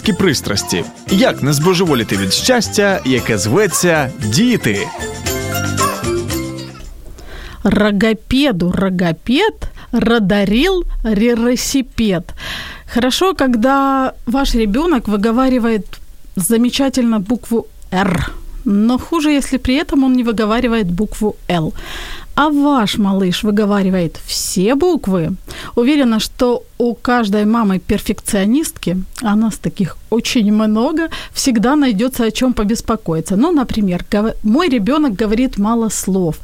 [0.00, 0.84] Мамські пристрасті.
[1.10, 4.88] Як не збожеволіти від щастя, яке зветься діти.
[7.64, 12.34] Рогопеду рогопед, родарил реросипед.
[12.94, 15.84] Хорошо, когда ваш ребенок выговаривает
[16.36, 18.32] замечательно букву «Р»,
[18.64, 21.74] но хуже, если при этом он не выговаривает букву «Л».
[22.41, 25.35] А ваш малыш выговаривает все буквы.
[25.75, 33.35] Уверена, что у каждой мамы-перфекционистки, а нас таких очень много, всегда найдется о чем побеспокоиться.
[33.35, 34.03] Ну, например,
[34.41, 36.39] мой ребенок говорит мало слов.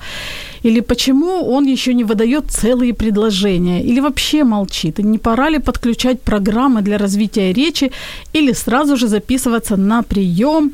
[0.61, 5.57] Или почему он еще не выдает целые предложения, или вообще молчит, и не пора ли
[5.57, 7.91] подключать программы для развития речи,
[8.33, 10.73] или сразу же записываться на прием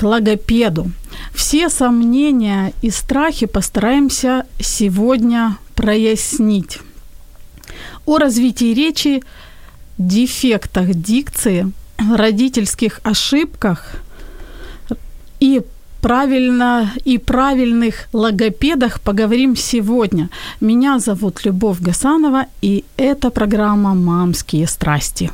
[0.00, 0.90] к логопеду.
[1.34, 6.78] Все сомнения и страхи постараемся сегодня прояснить.
[8.06, 9.22] О развитии речи,
[9.98, 13.96] дефектах дикции, родительских ошибках
[15.38, 15.60] и
[16.00, 20.30] правильно и правильных логопедах поговорим сегодня.
[20.62, 25.30] Меня зовут Любовь Гасанова, и это программа «Мамские страсти».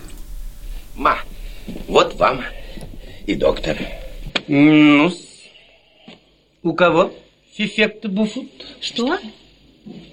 [0.96, 1.18] Ма,
[1.86, 2.40] вот вам
[3.26, 3.76] и доктор.
[4.48, 5.12] Ну
[6.62, 7.12] У кого
[7.52, 8.50] фифекты буфут?
[8.80, 9.18] Что?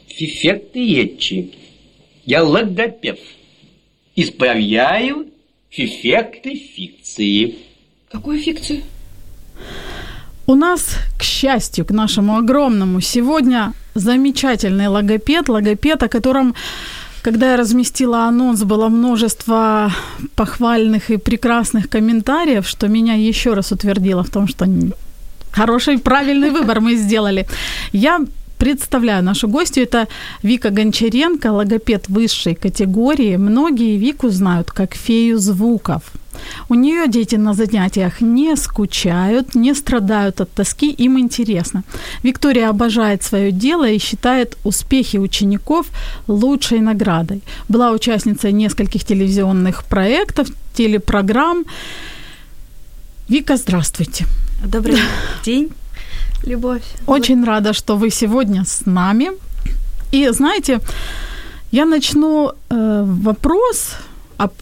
[0.07, 1.51] Фифекты етчи.
[2.25, 3.19] Я логопед.
[4.15, 5.27] Исправляю
[5.69, 7.55] фифекты фикции.
[8.11, 8.83] Какую фикцию?
[10.45, 16.53] У нас, к счастью, к нашему огромному, сегодня замечательный логопед, логопед, о котором,
[17.23, 19.91] когда я разместила анонс, было множество
[20.35, 24.67] похвальных и прекрасных комментариев, что меня еще раз утвердило в том, что
[25.51, 27.47] хороший, правильный выбор мы сделали.
[27.93, 28.19] Я
[28.63, 29.83] представляю нашу гостью.
[29.83, 30.07] Это
[30.43, 33.37] Вика Гончаренко, логопед высшей категории.
[33.37, 36.01] Многие Вику знают как фею звуков.
[36.69, 41.83] У нее дети на занятиях не скучают, не страдают от тоски, им интересно.
[42.23, 45.87] Виктория обожает свое дело и считает успехи учеников
[46.27, 47.41] лучшей наградой.
[47.69, 51.65] Была участницей нескольких телевизионных проектов, телепрограмм.
[53.27, 54.25] Вика, здравствуйте.
[54.65, 54.97] Добрый
[55.45, 55.69] день,
[56.45, 56.83] Любовь.
[57.07, 59.31] Очень рада, что вы сегодня с нами.
[60.11, 60.79] И знаете,
[61.71, 63.95] я начну э, вопрос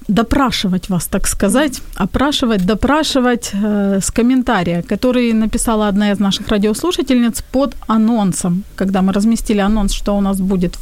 [0.08, 7.41] допрашивать вас, так сказать, опрашивать, допрашивать э, с комментария, который написала одна из наших радиослушательниц
[7.52, 10.78] под анонсом, когда мы разместили анонс, что у нас будет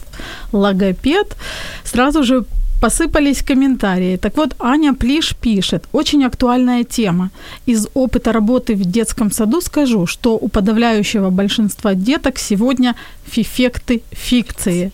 [0.51, 1.37] логопед,
[1.83, 2.45] сразу же
[2.79, 4.17] посыпались комментарии.
[4.17, 7.29] Так вот, Аня Плиш пишет, очень актуальная тема.
[7.67, 12.95] Из опыта работы в детском саду скажу, что у подавляющего большинства деток сегодня
[13.25, 14.91] фифекты фикции.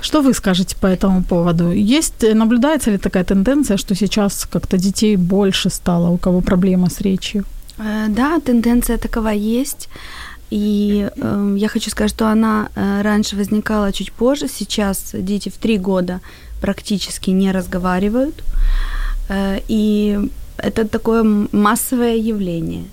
[0.00, 1.72] Что вы скажете по этому поводу?
[1.72, 7.00] Есть, наблюдается ли такая тенденция, что сейчас как-то детей больше стало, у кого проблема с
[7.00, 7.44] речью?
[8.08, 9.88] Да, тенденция такова есть.
[10.50, 14.46] И э, я хочу сказать, что она э, раньше возникала чуть позже.
[14.48, 16.20] Сейчас дети в три года
[16.64, 18.34] практически не разговаривают.
[19.28, 20.18] Э, и
[20.56, 22.84] это такое массовое явление.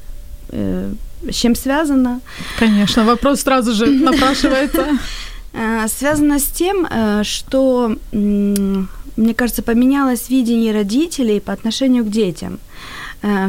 [0.49, 0.93] Э,
[1.31, 2.19] с чем связано?
[2.59, 4.85] Конечно, вопрос сразу же напрашивается.
[5.53, 6.87] Э, связано с тем,
[7.23, 12.59] что, мне кажется, поменялось видение родителей по отношению к детям.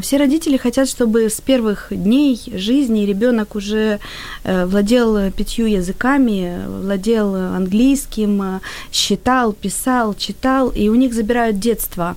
[0.02, 4.00] Все родители хотят, чтобы с первых дней жизни ребенок уже
[4.44, 8.60] владел пятью языками, владел английским,
[8.92, 12.16] считал, писал, читал, и у них забирают детство.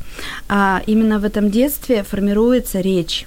[0.50, 3.25] А именно в этом детстве формируется речь.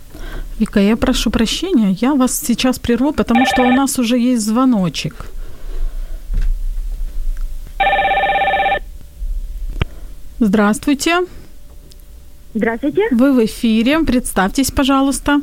[0.59, 5.27] Вика, я прошу прощения, я вас сейчас прерву, потому что у нас уже есть звоночек.
[10.39, 11.15] Здравствуйте.
[11.21, 11.38] Здравствуйте.
[13.11, 13.99] Вы в эфире.
[14.01, 15.41] Представьтесь, пожалуйста.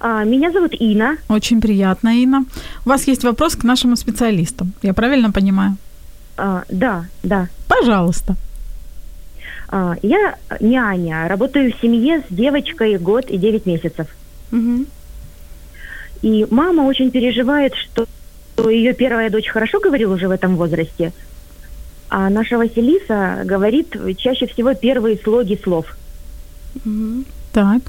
[0.00, 1.16] А, Меня зовут Инна.
[1.28, 2.44] Очень приятно, Инна.
[2.84, 4.66] У вас есть вопрос к нашему специалисту.
[4.82, 5.76] Я правильно понимаю?
[6.36, 7.48] А, Да, да.
[7.68, 8.36] Пожалуйста.
[9.68, 14.06] А, Я няня, работаю в семье с девочкой год и 9 месяцев.
[14.50, 14.86] Мгм.
[16.22, 18.06] И мама очень переживает, что
[18.70, 21.12] ее первая дочь хорошо говорила уже в этом возрасте,
[22.08, 25.97] а наша Василиса говорит чаще всего первые слоги слов.
[27.52, 27.82] Так.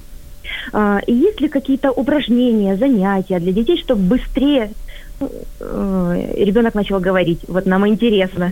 [0.73, 4.71] А, И есть ли какие-то упражнения, занятия для детей, чтобы быстрее
[5.19, 7.39] э, ребенок начал говорить?
[7.47, 8.51] Вот нам интересно.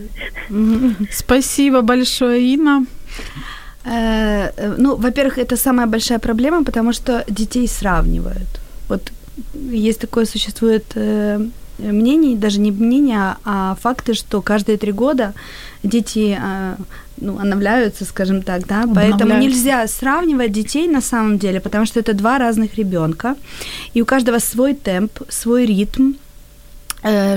[1.12, 2.86] Спасибо большое, Инна.
[3.86, 8.60] Э, э, Ну, во-первых, это самая большая проблема, потому что детей сравнивают.
[8.90, 9.12] Вот
[9.72, 10.84] есть такое существует
[11.80, 15.34] э, мнение, даже не мнение, а- факты, что каждые три года
[15.84, 16.76] дети э,
[17.20, 22.14] ну, обновляются, скажем так, да, поэтому нельзя сравнивать детей на самом деле, потому что это
[22.14, 23.36] два разных ребенка,
[23.94, 26.14] и у каждого свой темп, свой ритм,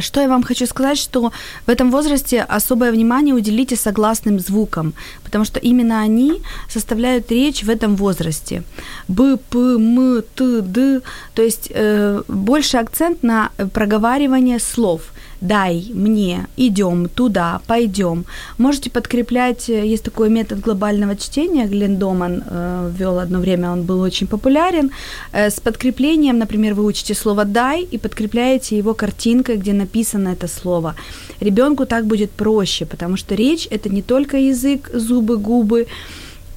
[0.00, 1.32] Что я вам хочу сказать, что
[1.66, 4.94] в этом возрасте особое внимание уделите согласным звукам,
[5.24, 8.62] потому что именно они составляют речь в этом возрасте.
[9.08, 11.00] Б, П, М, Т, Д.
[11.34, 15.00] То есть э, больше акцент на проговаривание слов.
[15.40, 18.24] Дай мне, идем туда, пойдем.
[18.58, 23.84] Можете подкреплять, э, есть такой метод глобального чтения, Глен Доман э, ввел одно время, он
[23.84, 24.90] был очень популярен.
[25.32, 30.46] Э, с подкреплением, например, вы учите слово дай и подкрепляете его картинкой, где написано это
[30.46, 30.94] слово.
[31.40, 35.86] Ребенку так будет проще, потому что речь это не только язык, зубы, губы,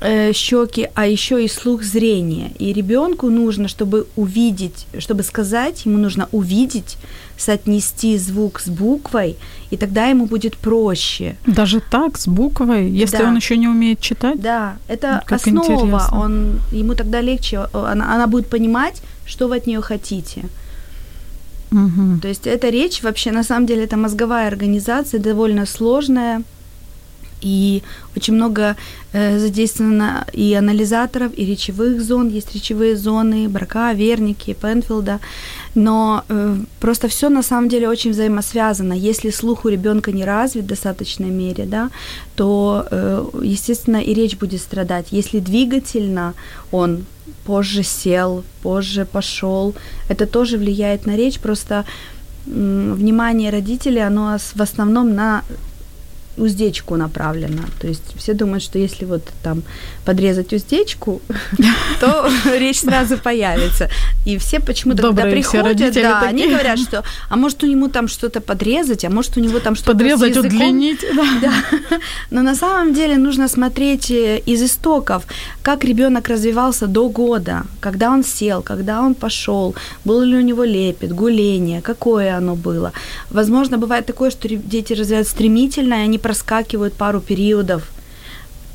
[0.03, 2.51] э, щеки, а еще и слух, зрение.
[2.59, 6.97] И ребенку нужно, чтобы увидеть, чтобы сказать, ему нужно увидеть,
[7.37, 9.35] соотнести звук с буквой,
[9.71, 11.35] и тогда ему будет проще.
[11.47, 13.27] Даже так, с буквой, если Да.
[13.29, 14.39] он еще не умеет читать?
[14.41, 15.65] Да, это Как основа.
[15.65, 16.19] интересно.
[16.19, 20.43] Он, ему тогда легче, она, она будет понимать, что вы от нее хотите.
[21.71, 22.19] Мгм.
[22.21, 26.43] То есть эта речь вообще, на самом деле, это мозговая организация, довольно сложная,
[27.43, 27.83] и
[28.15, 28.75] очень много
[29.11, 35.19] э, задействовано и анализаторов, и речевых зон, есть речевые зоны Брака, Верники, Пенфилда,
[35.75, 38.93] но э, просто все на самом деле очень взаимосвязано.
[38.93, 41.89] Если слух у ребенка не развит в достаточной мере, да,
[42.35, 45.07] то, э, естественно, и речь будет страдать.
[45.11, 46.33] Если двигательно
[46.71, 47.05] он
[47.45, 49.75] позже сел, позже пошел,
[50.09, 51.85] это тоже влияет на речь, просто
[52.45, 55.43] внимание родителей, оно в основном на
[56.37, 57.63] уздечку направлено.
[57.79, 59.63] То есть все думают, что если вот там
[60.03, 61.21] подрезать уздечку,
[61.99, 63.89] то речь сразу появится.
[64.25, 68.41] И все почему-то, когда приходят, да, они говорят, что а может у него там что-то
[68.41, 71.05] подрезать, а может у него там что-то Подрезать, удлинить.
[71.41, 71.51] Да.
[72.31, 75.23] Но на самом деле нужно смотреть э, из истоков,
[75.61, 79.75] как ребенок развивался до года, когда он сел, когда он пошел,
[80.05, 82.91] был ли у него лепет, гуление, какое оно было.
[83.29, 87.92] Возможно, бывает такое, что дети развиваются стремительно, и они проскакивают пару периодов.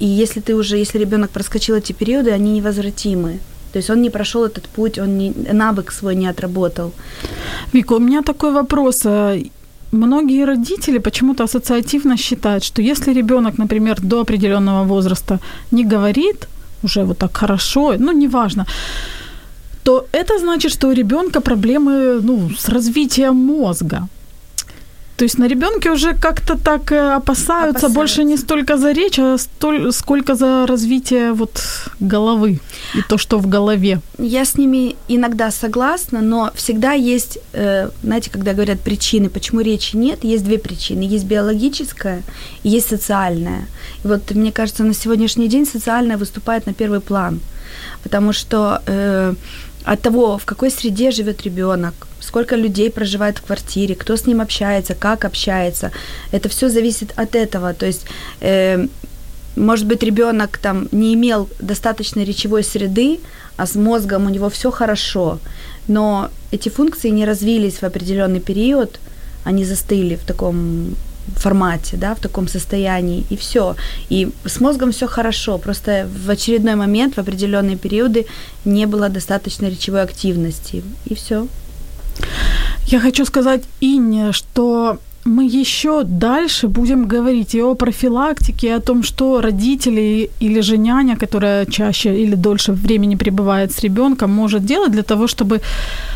[0.00, 3.38] И если ты уже, если ребенок проскочил эти периоды, они невозвратимы.
[3.72, 6.92] То есть он не прошел этот путь, он не, навык свой не отработал.
[7.72, 9.02] Вика, у меня такой вопрос.
[9.04, 9.36] А,
[9.92, 15.38] Многие родители почему-то ассоциативно считают, что если ребенок, например, до определенного возраста
[15.70, 16.46] не говорит
[16.82, 18.66] уже вот так хорошо, ну, неважно,
[19.82, 24.08] то это значит, что у ребенка проблемы ну, с развитием мозга.
[25.18, 27.88] То есть на ребенке уже как-то так э, опасаются, Опасаются.
[27.88, 31.60] больше не столько за речь, а столь, сколько за развитие вот
[31.98, 32.60] головы
[32.94, 34.00] и то, что в голове.
[34.18, 39.96] Я с ними иногда согласна, но всегда есть, э, знаете, когда говорят причины, почему речи
[39.96, 41.02] нет, есть две причины.
[41.02, 42.22] Есть биологическая
[42.62, 43.66] и есть социальная.
[44.04, 47.40] И вот мне кажется, на сегодняшний день социальная выступает на первый план,
[48.04, 49.34] потому что э,
[49.84, 54.40] от того, в какой среде живет ребенок, сколько людей проживает в квартире, кто с ним
[54.40, 55.90] общается, как общается,
[56.32, 57.72] это все зависит от этого.
[57.74, 58.04] То есть
[58.40, 58.86] э,
[59.58, 63.18] может быть, ребенок там не имел достаточной речевой среды,
[63.56, 65.40] а с мозгом у него все хорошо,
[65.88, 69.00] но эти функции не развились в определенный период,
[69.44, 70.94] они застыли в таком
[71.36, 73.76] формате, да, в таком состоянии, и все.
[74.08, 78.26] И с мозгом все хорошо, просто в очередной момент, в определенные периоды
[78.64, 81.46] не было достаточно речевой активности, и все.
[82.86, 88.80] Я хочу сказать Инне, что мы еще дальше будем говорить и о профилактике, и о
[88.80, 94.64] том, что родители или же няня, которая чаще или дольше времени пребывает с ребенком, может
[94.64, 95.60] делать для того, чтобы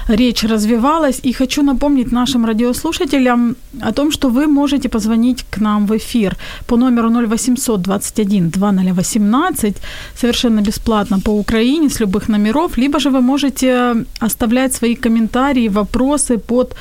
[0.08, 1.20] речь развивалась.
[1.24, 6.36] И хочу напомнить нашим радиослушателям о том, что вы можете позвонить к нам в эфир
[6.66, 9.76] по номеру 0800 21 2018
[10.16, 16.38] совершенно бесплатно по Украине с любых номеров, либо же вы можете оставлять свои комментарии, вопросы
[16.38, 16.74] под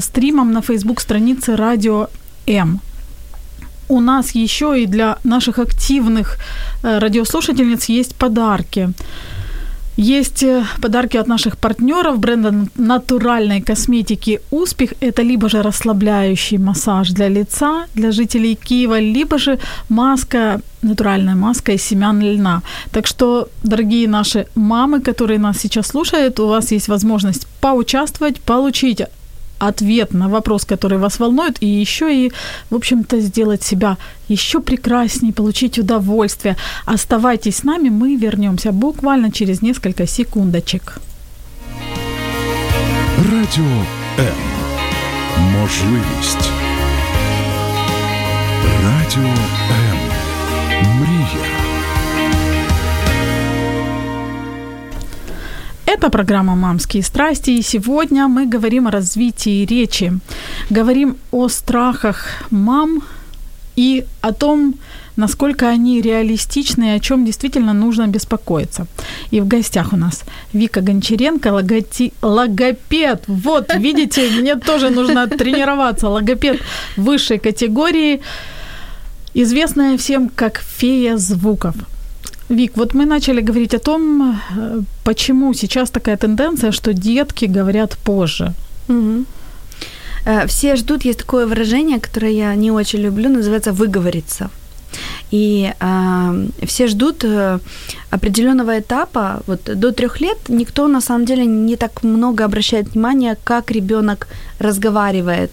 [0.00, 2.08] стримом на Facebook странице Радио
[2.46, 2.80] М.
[3.88, 6.36] У нас еще и для наших активных
[6.82, 8.92] э, радиослушательниц есть подарки.
[9.96, 14.94] Есть э, подарки от наших партнеров бренда натуральной косметики «Успех».
[15.00, 19.58] Это либо же расслабляющий массаж для лица, для жителей Киева, либо же
[19.88, 22.62] маска, натуральная маска из семян льна.
[22.92, 29.02] Так что, дорогие наши мамы, которые нас сейчас слушают, у вас есть возможность поучаствовать, получить
[29.59, 32.31] ответ на вопрос, который вас волнует, и еще и,
[32.69, 33.97] в общем-то, сделать себя
[34.29, 36.55] еще прекраснее, получить удовольствие.
[36.85, 40.99] Оставайтесь с нами, мы вернемся буквально через несколько секундочек.
[43.17, 43.85] Радіо
[44.19, 44.35] М.
[45.39, 46.49] Можливість.
[48.83, 49.29] Радіо
[49.71, 49.99] М.
[50.99, 51.58] Мрія.
[55.92, 60.12] Это программа «Мамские страсти», и сегодня мы говорим о развитии речи.
[60.70, 63.02] Говорим о страхах мам
[63.74, 64.74] и о том,
[65.16, 68.86] насколько они реалистичны и о чем действительно нужно беспокоиться.
[69.32, 72.12] И в гостях у нас Вика Гончаренко, логоти...
[72.22, 73.24] логопед.
[73.26, 76.08] Вот, видите, мне тоже нужно тренироваться.
[76.08, 76.60] Логопед
[76.96, 78.20] высшей категории,
[79.34, 81.74] известная всем как фея звуков.
[82.50, 84.22] Вик, вот мы начали говорить о том,
[84.56, 88.52] э, почему сейчас такая тенденция, что детки говорят позже.
[90.26, 94.50] Э, Все ждут, есть такое выражение, которое я не очень люблю, называется выговориться.
[95.30, 97.58] И э, все ждут э,
[98.10, 99.42] определенного этапа.
[99.46, 104.26] Вот до трех лет никто на самом деле не так много обращает внимания, как ребенок
[104.58, 105.50] разговаривает.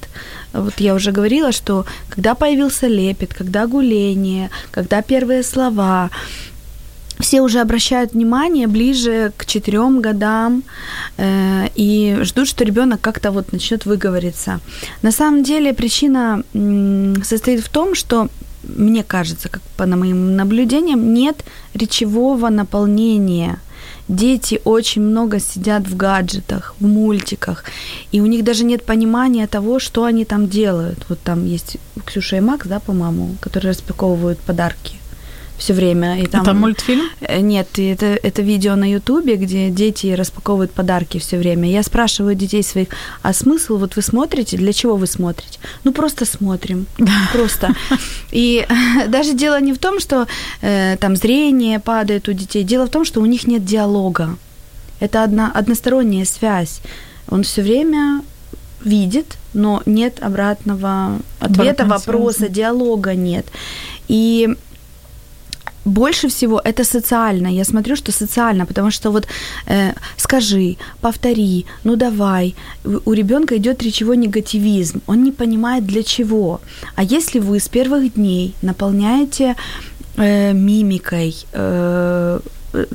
[0.54, 6.10] Вот я уже говорила, что когда появился лепет, когда гуление, когда первые слова,
[7.19, 10.63] все уже обращают внимание ближе к четырем годам
[11.17, 14.59] э, и ждут, что ребенок как-то вот начнет выговориться.
[15.01, 18.29] На самом деле причина м, состоит в том, что
[18.63, 21.43] мне кажется, как по моим наблюдениям, нет
[21.74, 23.59] речевого наполнения.
[24.07, 27.65] Дети очень много сидят в гаджетах, в мультиках,
[28.13, 31.05] и у них даже нет понимания того, что они там делают.
[31.09, 34.97] Вот там есть Ксюша и Макс, да, по-моему, которые распаковывают подарки
[35.57, 36.19] все время.
[36.21, 37.05] И там, Это мультфильм?
[37.21, 41.69] Э, Нет, это, это видео на Ютубе, где дети распаковывают подарки все время.
[41.69, 42.87] Я спрашиваю детей своих,
[43.21, 45.59] а смысл, вот вы смотрите, для чего вы смотрите?
[45.83, 46.85] Ну, просто смотрим.
[47.33, 47.75] Просто.
[48.31, 48.65] И
[49.07, 50.27] даже дело не в том, что
[50.61, 54.37] э, там зрение падает у детей, дело в том, что у них нет диалога.
[54.99, 56.81] Это одна, односторонняя связь.
[57.29, 58.21] Он все время
[58.83, 62.53] видит, но нет обратного ответа, вопроса, связи.
[62.53, 63.45] диалога нет.
[64.07, 64.55] И
[65.88, 67.48] больше всего это социально.
[67.48, 69.27] Я смотрю, что социально, потому что вот
[69.67, 72.56] э, скажи, повтори, ну давай.
[73.06, 75.01] У ребенка идет речевой негативизм.
[75.08, 76.60] Он не понимает для чего.
[76.96, 79.56] А если вы с первых дней наполняете
[80.17, 82.39] э, мимикой, э,
[82.74, 82.86] э,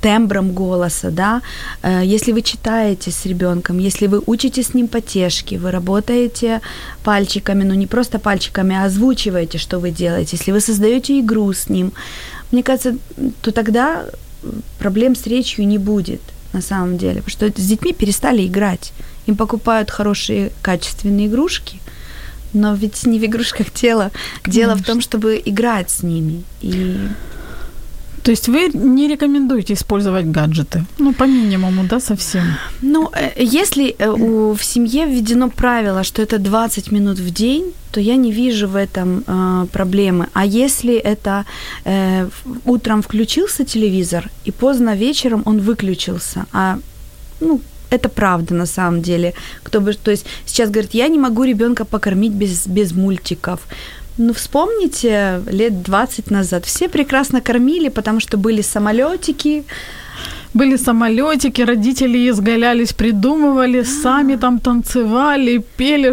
[0.00, 1.42] тембром голоса, да,
[1.82, 6.60] Э, если вы читаете с ребенком, если вы учите с ним потешки, вы работаете
[7.02, 11.68] пальчиками, ну не просто пальчиками, а озвучиваете, что вы делаете, если вы создаете игру с
[11.68, 11.92] ним,
[12.50, 12.96] мне кажется,
[13.42, 14.06] то тогда
[14.78, 16.20] проблем с речью не будет
[16.52, 18.92] на самом деле, потому что с детьми перестали играть,
[19.26, 21.78] им покупают хорошие качественные игрушки,
[22.52, 24.10] но ведь не в игрушках дело,
[24.46, 26.42] дело в том, чтобы играть с ними.
[26.60, 26.96] И
[28.22, 30.84] То есть вы не рекомендуете использовать гаджеты?
[30.98, 32.44] Ну, по минимуму, да, совсем?
[32.82, 38.00] Ну, э, если э, в семье введено правило, что это 20 минут в день, то
[38.00, 40.26] я не вижу в этом э, проблемы.
[40.32, 41.44] А если это
[41.84, 42.28] э,
[42.64, 46.78] утром включился телевизор, и поздно вечером он выключился, а
[47.40, 47.60] ну,
[47.90, 49.34] это правда на самом деле.
[49.62, 53.60] Кто бы, то есть сейчас говорит, я не могу ребенка покормить без, без мультиков.
[54.22, 56.66] Ну, вспомните, лет 20 назад.
[56.66, 59.64] Все прекрасно кормили, потому что были самолетики,
[60.54, 66.12] Были самолетики, родители изгалялись, придумывали, сами там танцевали, пели.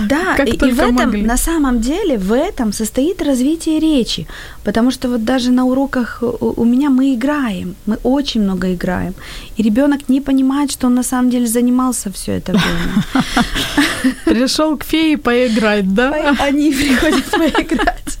[0.00, 1.22] Да, Как и, и в этом, могли.
[1.22, 4.26] на самом деле, в этом состоит развитие речи.
[4.64, 9.14] Потому что вот даже на уроках у, у меня мы играем, мы очень много играем.
[9.56, 13.04] И ребенок не понимает, что он на самом деле занимался все это время.
[14.24, 16.36] Пришел к фее поиграть, да?
[16.40, 18.18] Они приходят поиграть.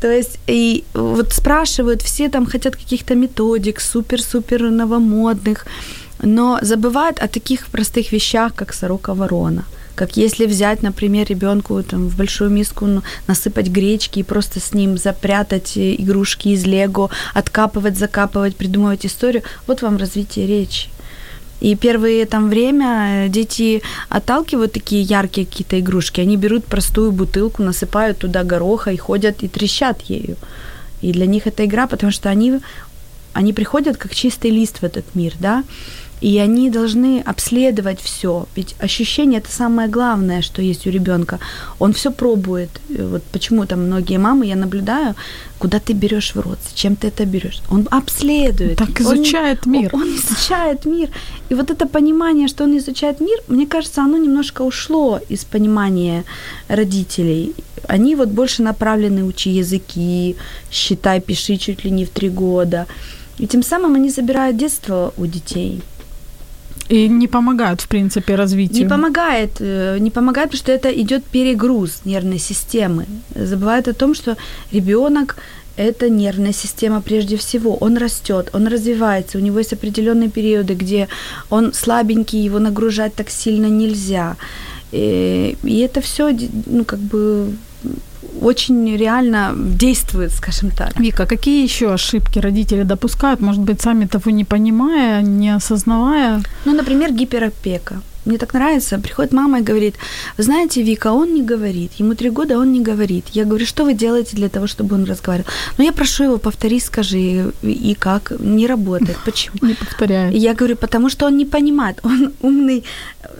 [0.00, 5.66] То есть, и вот спрашивают, все там хотят каких-то методик, супер-супер новомодных,
[6.22, 9.64] но забывают о таких простых вещах, как сорока ворона.
[9.94, 14.96] Как если взять, например, ребенку там, в большую миску насыпать гречки и просто с ним
[14.96, 19.42] запрятать э, игрушки из лего, откапывать, закапывать, придумывать историю.
[19.66, 20.88] Вот вам развитие речи.
[21.60, 26.20] И первые там время э, дети отталкивают такие яркие какие-то игрушки.
[26.20, 30.36] Они берут простую бутылку, насыпают туда гороха и ходят и трещат ею.
[31.02, 32.60] И для них это игра, потому что они,
[33.34, 35.64] они приходят как чистый лист в этот мир, да
[36.20, 38.46] и они должны обследовать все.
[38.56, 41.38] Ведь ощущение это самое главное, что есть у ребенка.
[41.78, 42.70] Он все пробует.
[42.88, 45.14] Вот почему там многие мамы, я наблюдаю,
[45.58, 47.62] куда ты берешь в рот, зачем ты это берешь.
[47.70, 48.76] Он обследует.
[48.78, 49.90] Так изучает он, мир.
[49.94, 51.08] Он, он изучает мир.
[51.50, 56.24] И вот это понимание, что он изучает мир, мне кажется, оно немножко ушло из понимания
[56.68, 57.54] родителей.
[57.88, 60.36] Они вот больше направлены учи языки,
[60.70, 62.86] считай, пиши чуть ли не в три года.
[63.38, 65.80] И тем самым они забирают детство у детей.
[66.90, 68.82] И не помогают, в принципе, развитию.
[68.82, 73.06] Не помогает, э, не помогает, потому что это идет перегруз нервной системы.
[73.34, 74.36] Забывают о том, что
[74.72, 75.36] ребенок
[75.76, 77.76] это нервная система прежде всего.
[77.80, 81.08] Он растет, он развивается, у него есть определенные периоды, где
[81.48, 84.36] он слабенький, его нагружать так сильно нельзя.
[84.92, 87.52] И, э, и это все, ну, как бы
[88.40, 90.98] очень реально действует, скажем так.
[91.00, 96.42] Вика, какие еще ошибки родители допускают, может быть, сами того не понимая, не осознавая?
[96.64, 98.02] Ну, например, гиперопека.
[98.26, 98.98] Мне так нравится.
[98.98, 99.94] Приходит мама и говорит,
[100.36, 101.92] вы знаете, Вика, он не говорит.
[102.00, 103.24] Ему три года, он не говорит.
[103.32, 105.48] Я говорю, что вы делаете для того, чтобы он разговаривал?
[105.78, 107.52] Ну, я прошу его, повтори, скажи.
[107.62, 108.32] И как?
[108.40, 109.16] Не работает.
[109.24, 109.56] Почему?
[109.62, 110.34] Не повторяет.
[110.34, 111.98] Я говорю, потому что он не понимает.
[112.02, 112.84] Он умный.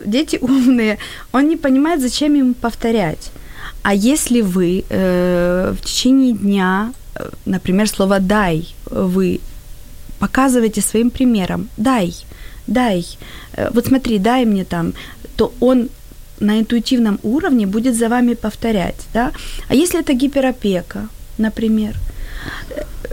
[0.05, 0.97] Дети умные.
[1.31, 3.31] Он не понимает, зачем им повторять.
[3.83, 9.39] А если вы э, в течение дня, э, например, слово «дай» вы
[10.19, 12.13] показываете своим примером, «дай»,
[12.67, 13.05] «дай»,
[13.53, 14.93] э, вот смотри, «дай мне там»,
[15.35, 15.89] то он
[16.39, 19.31] на интуитивном уровне будет за вами повторять, да?
[19.69, 21.07] А если это гиперопека,
[21.37, 21.95] например,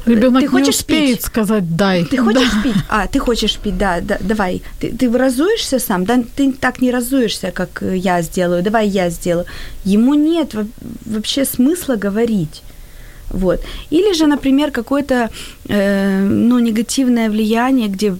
[0.09, 1.27] Ребенок ты хочешь не успеет пить?
[1.27, 2.05] сказать дай.
[2.05, 2.63] Ты хочешь да.
[2.63, 2.83] пить?
[2.89, 4.63] А, ты хочешь пить, да, да давай.
[4.81, 6.05] Ты, ты разуешься сам?
[6.05, 8.63] Да, ты так не разуешься, как я сделаю.
[8.63, 9.47] Давай я сделаю.
[9.85, 10.55] Ему нет
[11.05, 12.63] вообще смысла говорить.
[13.31, 13.61] Вот.
[13.91, 15.31] Или же, например, какое-то
[15.69, 18.17] э, ну, негативное влияние, где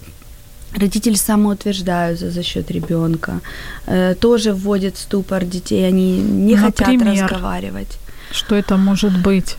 [0.75, 3.39] родители самоутверждаются за счет ребенка,
[3.87, 7.97] э, тоже вводят в ступор детей, они не например, хотят разговаривать.
[8.31, 9.57] Что это может быть?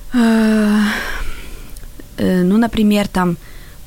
[2.20, 3.38] Э, ну, например, там,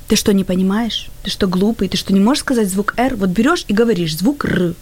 [0.08, 1.10] ты что, не понимаешь?
[1.22, 1.88] Ты что, глупый?
[1.88, 3.16] Ты что, не можешь сказать звук «р»?
[3.16, 4.74] Вот берешь и говоришь звук «р».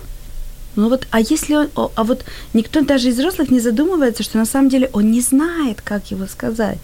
[0.77, 4.45] Ну вот, а если он, а вот никто даже из взрослых не задумывается, что на
[4.45, 6.79] самом деле он не знает, как его сказать.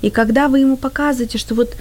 [0.00, 1.74] И когда вы ему показываете, что вот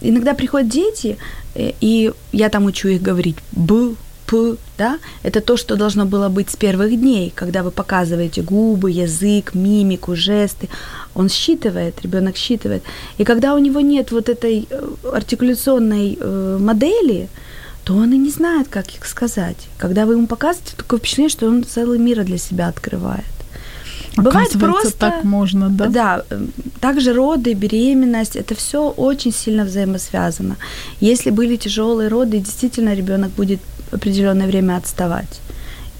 [0.00, 1.16] иногда приходят дети,
[1.54, 3.94] э, и я там учу их говорить «б»,
[4.30, 8.90] п, да, это то, что должно было быть с первых дней, когда вы показываете губы,
[8.90, 10.68] язык, мимику, жесты.
[11.14, 12.82] Он считывает, ребенок считывает.
[13.18, 17.28] И когда у него нет вот этой э, артикуляционной э, модели,
[17.84, 19.68] то он и не знает, как их сказать.
[19.78, 23.24] Когда вы ему показываете, такое впечатление, что он целый мир для себя открывает.
[24.16, 25.86] Бывает просто так можно, да?
[25.86, 26.46] Да, э,
[26.80, 30.56] также роды, беременность, это все очень сильно взаимосвязано.
[31.00, 33.60] Если были тяжелые роды, действительно ребенок будет
[33.92, 35.40] определенное время отставать.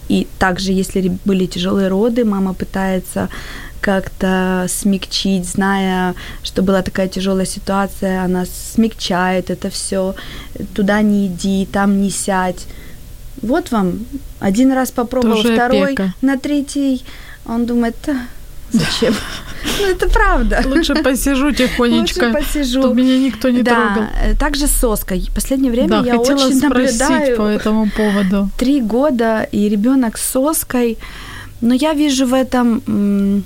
[0.09, 3.29] И также, если были тяжелые роды, мама пытается
[3.81, 10.15] как-то смягчить, зная, что была такая тяжелая ситуация, она смягчает это все.
[10.75, 12.67] Туда не иди, там не сядь.
[13.41, 14.01] Вот вам
[14.41, 16.15] один раз попробовал, Тоже второй, опека.
[16.21, 17.05] на третий
[17.47, 17.97] он думает,
[18.73, 19.15] Зачем?
[19.79, 20.63] Ну, это правда.
[20.65, 22.81] Лучше посижу тихонечко, Лучше посижу.
[22.81, 24.09] чтобы меня никто не да, трогал.
[24.39, 25.15] Также соска.
[25.15, 27.37] В последнее время да, я очень наблюдаю.
[27.37, 28.51] по этому поводу.
[28.59, 30.99] Три года, и ребенок с соской.
[31.61, 33.45] Но я вижу в этом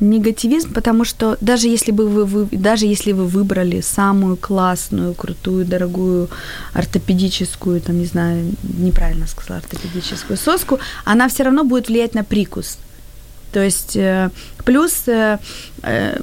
[0.00, 5.64] негативизм, потому что даже если бы вы, вы даже если вы выбрали самую классную, крутую,
[5.64, 6.28] дорогую
[6.74, 12.78] ортопедическую, там не знаю, неправильно сказала ортопедическую соску, она все равно будет влиять на прикус.
[13.56, 14.28] То есть э,
[14.66, 15.38] плюс э,
[15.82, 16.20] э,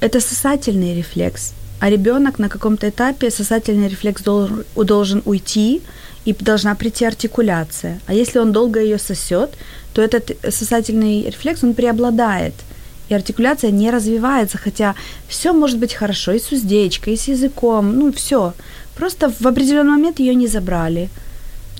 [0.00, 5.80] это сосательный рефлекс, а ребенок на каком-то этапе сосательный рефлекс должен, должен уйти,
[6.24, 8.00] и должна прийти артикуляция.
[8.06, 9.50] А если он долго ее сосет,
[9.94, 12.54] то этот сосательный рефлекс, он преобладает.
[13.08, 14.96] И артикуляция не развивается, хотя
[15.28, 18.54] все может быть хорошо и с уздечкой, и с языком, ну все.
[18.96, 21.10] Просто в определенный момент ее не забрали.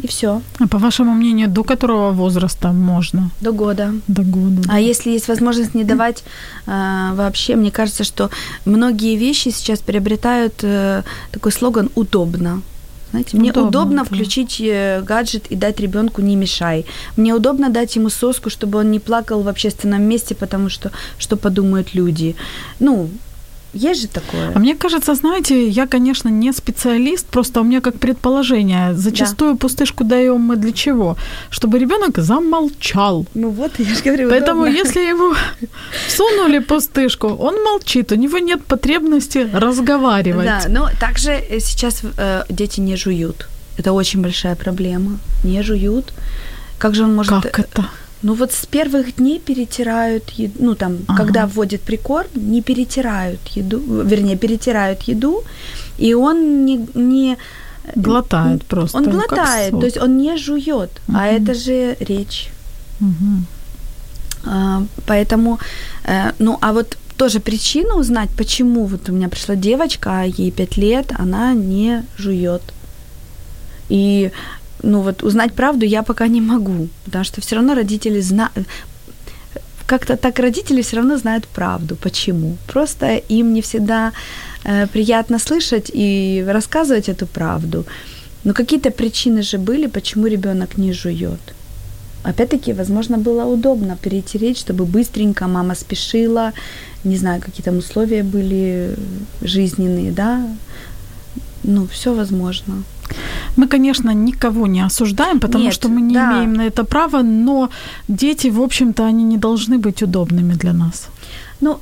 [0.03, 0.43] И все.
[0.59, 3.31] А по вашему мнению, до которого возраста можно?
[3.41, 3.93] До года.
[4.09, 4.63] До года.
[4.69, 6.25] А если есть возможность не давать
[6.67, 8.31] э, вообще, мне кажется, что
[8.65, 12.63] многие вещи сейчас приобретают э, такой слоган «удобно».
[13.11, 14.05] Знаете, мне удобно, удобно да.
[14.05, 16.87] включить э, гаджет и дать ребенку не мешай.
[17.17, 21.37] Мне удобно дать ему соску, чтобы он не плакал в общественном месте, потому что что
[21.37, 22.35] подумают люди.
[22.81, 23.11] Ну,
[23.73, 24.53] есть же такое.
[24.55, 28.95] А мне кажется, знаете, я, конечно, не специалист, просто у меня как предположение.
[28.95, 29.59] Зачастую да.
[29.59, 31.17] пустышку даем мы для чего?
[31.51, 33.27] Чтобы ребенок замолчал.
[33.35, 34.31] Ну вот, я же говорю.
[34.31, 34.77] Поэтому, удобно.
[34.77, 35.35] если ему
[36.09, 40.47] сунули пустышку, он молчит, у него нет потребности разговаривать.
[40.47, 43.49] Да, но также э, сейчас э, дети не жуют.
[43.79, 45.19] Это очень большая проблема.
[45.45, 46.13] Не жуют.
[46.79, 47.43] Как же он может...
[47.43, 47.87] Как это?
[48.23, 51.25] Ну вот с первых дней перетирают еду, ну там, ага.
[51.25, 55.43] когда вводят прикорм, не перетирают еду, вернее, перетирают еду,
[55.99, 56.87] и он не...
[56.95, 57.37] не
[57.97, 58.99] глотает просто.
[58.99, 61.17] Он глотает, то есть он не жует, угу.
[61.17, 62.51] а это же речь.
[63.01, 63.45] Угу.
[64.45, 65.59] А, поэтому,
[66.05, 70.51] э, ну а вот тоже причину узнать, почему вот у меня пришла девочка, а ей
[70.51, 72.63] 5 лет, она не жует.
[73.89, 74.31] И
[74.83, 78.67] ну вот узнать правду я пока не могу, потому что все равно родители знают,
[79.87, 81.97] как-то так родители все равно знают правду.
[81.97, 82.57] Почему?
[82.67, 84.13] Просто им не всегда
[84.65, 87.85] э, приятно слышать и рассказывать эту правду.
[88.45, 91.55] Но какие-то причины же были, почему ребенок не жует.
[92.25, 96.53] Опять-таки, возможно, было удобно перетереть, чтобы быстренько мама спешила,
[97.05, 98.95] не знаю, какие там условия были
[99.43, 100.41] жизненные, да.
[101.65, 102.83] Ну, все возможно.
[103.57, 106.33] Мы, конечно, никого не осуждаем, потому Нет, что мы не да.
[106.33, 107.69] имеем на это права, но
[108.09, 111.09] дети, в общем-то, они не должны быть удобными для нас.
[111.61, 111.79] Ну,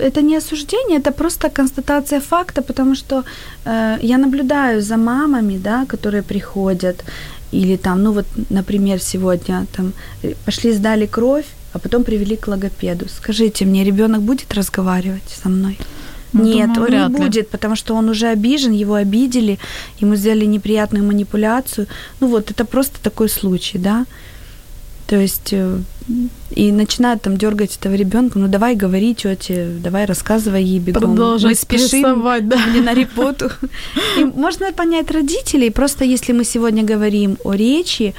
[0.00, 3.24] это не осуждение, это просто констатация факта, потому что
[3.64, 7.04] э, я наблюдаю за мамами, да, которые приходят,
[7.54, 12.48] или там, ну вот, например, сегодня там э, пошли, сдали кровь, а потом привели к
[12.48, 13.06] логопеду.
[13.08, 15.78] Скажите мне, ребенок будет разговаривать со мной?
[16.34, 17.24] Ну, Нет, думаю, он не ли.
[17.24, 19.58] будет, потому что он уже обижен, его обидели,
[20.00, 21.86] ему сделали неприятную манипуляцию.
[22.20, 24.04] Ну вот, это просто такой случай, да.
[25.06, 25.78] То есть э,
[26.50, 31.02] и начинают там дергать этого ребенка, ну давай говори, тете, давай рассказывай ей бегом.
[31.02, 32.66] Продолжать Мы спешим да.
[32.66, 33.50] мне на работу.
[34.18, 38.14] И можно понять родителей, просто если мы сегодня говорим о речи,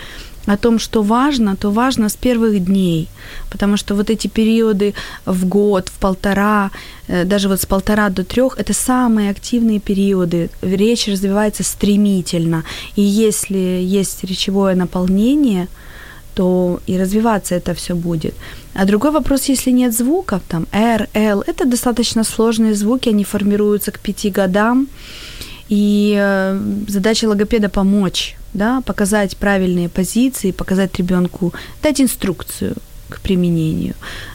[0.48, 3.08] о том, что важно, то важно с первых дней,
[3.50, 4.94] потому что вот эти периоды
[5.26, 6.72] в год, в полтора,
[7.08, 10.50] э, даже вот с полтора до трех, это самые активные периоды.
[10.62, 12.64] Речь развивается стремительно,
[12.96, 15.68] и если есть речевое наполнение,
[16.36, 18.34] то и развиваться это все будет.
[18.74, 23.92] А другой вопрос, если нет звуков, там R, L, это достаточно сложные звуки, они формируются
[23.92, 24.88] к пяти годам,
[25.70, 32.76] и э, задача логопеда помочь, да, показать правильные позиции, показать ребенку, дать инструкцию
[33.10, 33.94] к применению.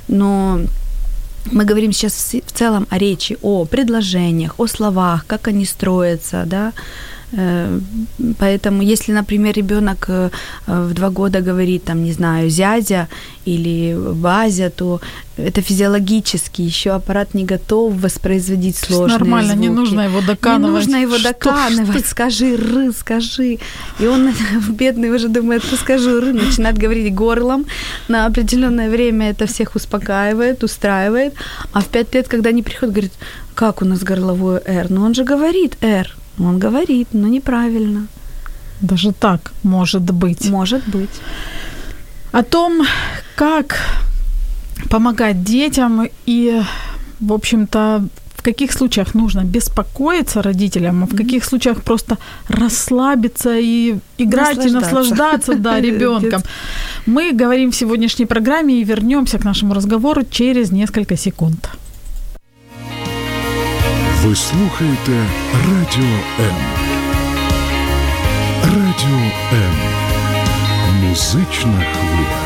[0.09, 0.61] Но
[1.53, 6.73] мы говорим сейчас в целом о речи, о предложениях, о словах, как они строятся, да.
[7.33, 7.79] Э,
[8.39, 10.31] Поэтому, если, например, ребенок э,
[10.67, 13.09] в два года говорит, там, не знаю, зязя
[13.47, 15.01] или базя, то
[15.37, 19.63] это физиологически, еще аппарат не готов воспроизводить сложные Нормально, звуки.
[19.63, 20.75] не нужно его Не доканывать.
[20.87, 21.99] нужно его Что- доканывать.
[22.01, 23.59] что- Скажи ры, скажи.
[24.01, 24.31] И он,
[24.69, 27.65] бедный, уже думает, ну скажу ры, начинает говорить горлом.
[28.09, 31.35] На определенное время это всех успокаивает, устраивает.
[31.73, 33.13] А в пять лет, когда они приходят, говорит,
[33.55, 34.87] как у нас горловое «р»?
[34.91, 36.17] Ну он же говорит «р».
[36.41, 38.07] Он говорит, но неправильно.
[38.81, 40.51] Даже так может быть.
[40.51, 41.11] Может быть.
[42.33, 42.87] О том,
[43.37, 43.77] как
[44.89, 46.63] помогать детям и,
[47.21, 48.05] в общем-то,
[48.37, 52.17] в каких случаях нужно беспокоиться родителям, а в каких случаях просто
[52.49, 54.95] расслабиться и играть и Наслаждаться.
[54.95, 56.43] наслаждаться да, ребенком.
[57.07, 61.71] Мы говорим в сегодняшней программе и вернемся к нашему разговору через несколько секунд.
[64.24, 66.56] Ви слухаєте Радіо М.
[68.64, 69.76] Радіо М.
[71.04, 72.46] Музична хвиля.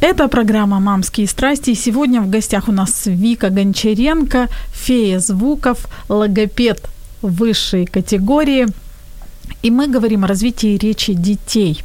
[0.00, 1.70] Это программа «Мамские страсти».
[1.72, 6.88] И сегодня в гостях у нас Вика Гончаренко, фея звуков, логопед
[7.22, 8.66] высшей категории.
[9.62, 11.82] И мы говорим о развитии речи детей.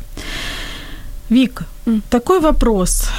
[1.29, 2.01] Вик, М.
[2.09, 3.09] такой вопрос.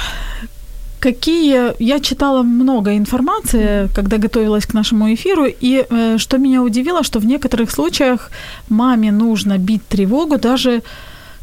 [1.00, 1.72] Какие...
[1.82, 7.18] Я читала много информации, когда готовилась к нашему эфиру, и э, что меня удивило, что
[7.20, 8.30] в некоторых случаях
[8.68, 10.82] маме нужно бить тревогу даже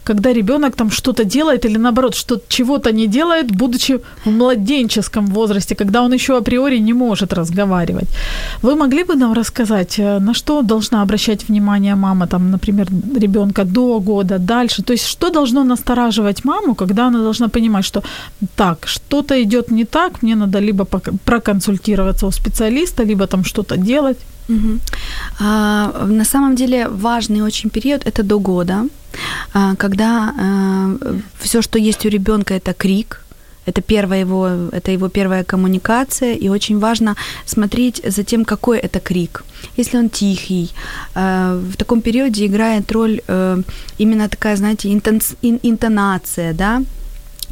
[0.08, 5.76] когда ребенок там что-то делает или наоборот, что чего-то не делает, будучи в младенческом возрасте,
[5.76, 8.08] когда он еще априори не может разговаривать.
[8.64, 12.88] Вы могли бы нам рассказать, э, на что должна обращать внимание мама, там, например,
[13.20, 14.84] ребенка до года, дальше?
[14.84, 18.02] То есть что должно настораживать маму, когда она должна понимать, что
[18.56, 20.86] так, что-то идет не так, мне надо либо
[21.26, 24.18] проконсультироваться у специалиста, либо там что-то делать?
[25.40, 28.86] А, на самом деле важный очень период это до года,
[29.54, 30.98] а, когда а,
[31.40, 33.24] все, что есть у ребенка, это крик,
[33.68, 39.00] это первая его, это его первая коммуникация, и очень важно смотреть за тем, какой это
[39.00, 39.44] крик.
[39.78, 40.72] Если он тихий,
[41.16, 43.62] э, в таком периоде играет роль э,
[44.00, 44.90] именно такая, знаете,
[45.64, 46.82] интонация, да,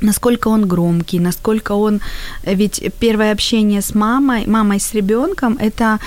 [0.01, 1.99] насколько он громкий, насколько он...
[2.43, 5.99] Ведь первое общение с мамой, мамой с ребенком, это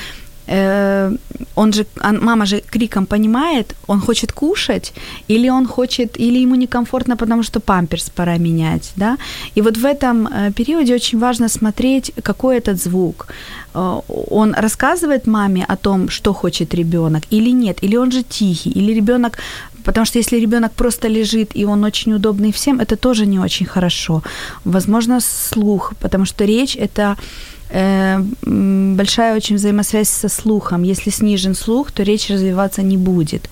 [0.49, 1.17] Э,
[1.55, 4.93] он же, мама же криком понимает, он хочет кушать,
[5.29, 9.17] или он хочет, или ему некомфортно, потому что памперс пора менять, да.
[9.57, 13.27] И вот в этом э, периоде очень важно смотреть, какой этот звук.
[13.75, 18.71] Э, он рассказывает маме о том, что хочет ребенок, или нет, или он же тихий,
[18.71, 19.39] или ребенок
[19.85, 23.67] Потому что если ребенок просто лежит и он очень удобный всем, это тоже не очень
[23.67, 24.23] хорошо.
[24.65, 27.17] Возможно, слух, потому что речь это
[27.71, 30.83] большая очень взаимосвязь со слухом.
[30.83, 33.49] Если снижен слух, то речь развиваться не будет.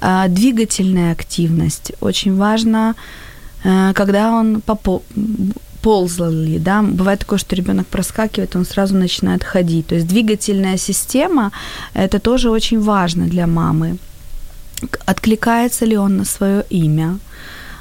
[0.00, 2.94] А двигательная активность очень важна,
[3.64, 5.02] э, когда он попо-
[5.82, 9.86] ползал ли, да, бывает такое, что ребенок проскакивает, он сразу начинает ходить.
[9.86, 11.50] То есть двигательная система
[11.94, 13.98] это тоже очень важно для мамы.
[15.06, 17.18] Откликается ли он на свое имя?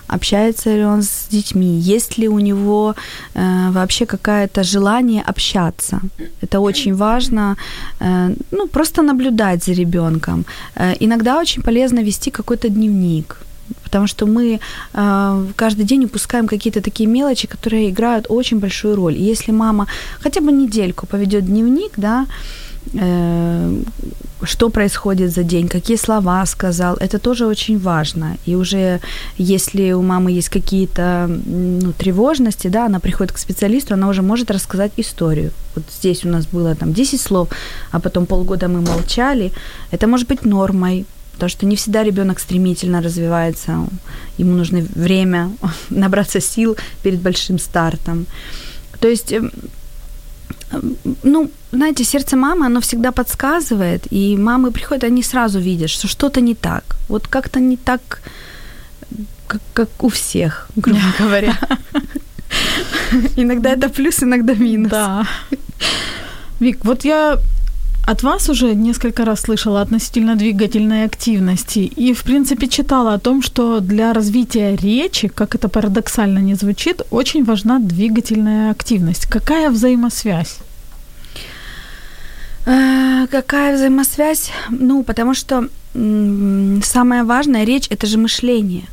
[0.07, 2.95] Общается ли он с детьми, есть ли у него
[3.35, 5.99] э, вообще какое-то желание общаться.
[6.41, 7.55] Это очень важно,
[7.99, 10.45] э, ну, просто наблюдать за ребенком.
[10.75, 13.37] Э, иногда очень полезно вести какой-то дневник,
[13.83, 14.59] потому что мы
[14.93, 19.13] э, каждый день упускаем какие-то такие мелочи, которые играют очень большую роль.
[19.13, 19.87] И если мама
[20.23, 22.66] хотя бы недельку поведет дневник, да, э,
[24.43, 28.37] что происходит за день, какие слова сказал, это тоже очень важно.
[28.45, 28.99] И уже
[29.37, 34.51] если у мамы есть какие-то ну, тревожности, да, она приходит к специалисту, она уже может
[34.51, 35.51] рассказать историю.
[35.75, 37.49] Вот здесь у нас было там 10 слов,
[37.91, 39.51] а потом полгода мы молчали.
[39.91, 43.87] Это может быть нормой, потому что не всегда ребенок стремительно развивается,
[44.37, 45.51] ему нужно время
[45.89, 48.27] набраться сил перед большим стартом.
[48.99, 49.51] То есть эм,
[51.23, 56.41] ну, знаете, сердце мамы, оно всегда подсказывает, и мамы приходят, они сразу видят, что что-то
[56.41, 56.83] не так.
[57.07, 58.21] Вот как-то не так,
[59.47, 61.57] как, как у всех, грубо говоря.
[63.37, 64.91] Иногда это плюс, иногда минус.
[64.91, 65.27] Да.
[66.59, 67.39] Вик, вот я
[68.07, 73.41] от вас уже несколько раз слышала относительно двигательной активности и, в принципе, читала о том,
[73.41, 79.25] что для развития речи, как это парадоксально не звучит, очень важна двигательная активность.
[79.25, 80.59] Какая взаимосвязь?
[82.65, 84.51] Э, какая взаимосвязь?
[84.69, 88.85] Ну, потому что самое важное речь это же мышление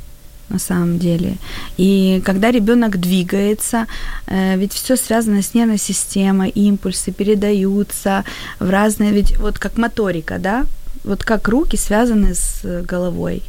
[0.49, 1.37] на самом деле.
[1.77, 3.87] И когда ребенок двигается,
[4.27, 8.25] э, ведь все связано с нервной системой, импульсы передаются
[8.61, 10.67] в разные, ведь вот как моторика, да,
[11.05, 13.43] вот как руки связаны с головой.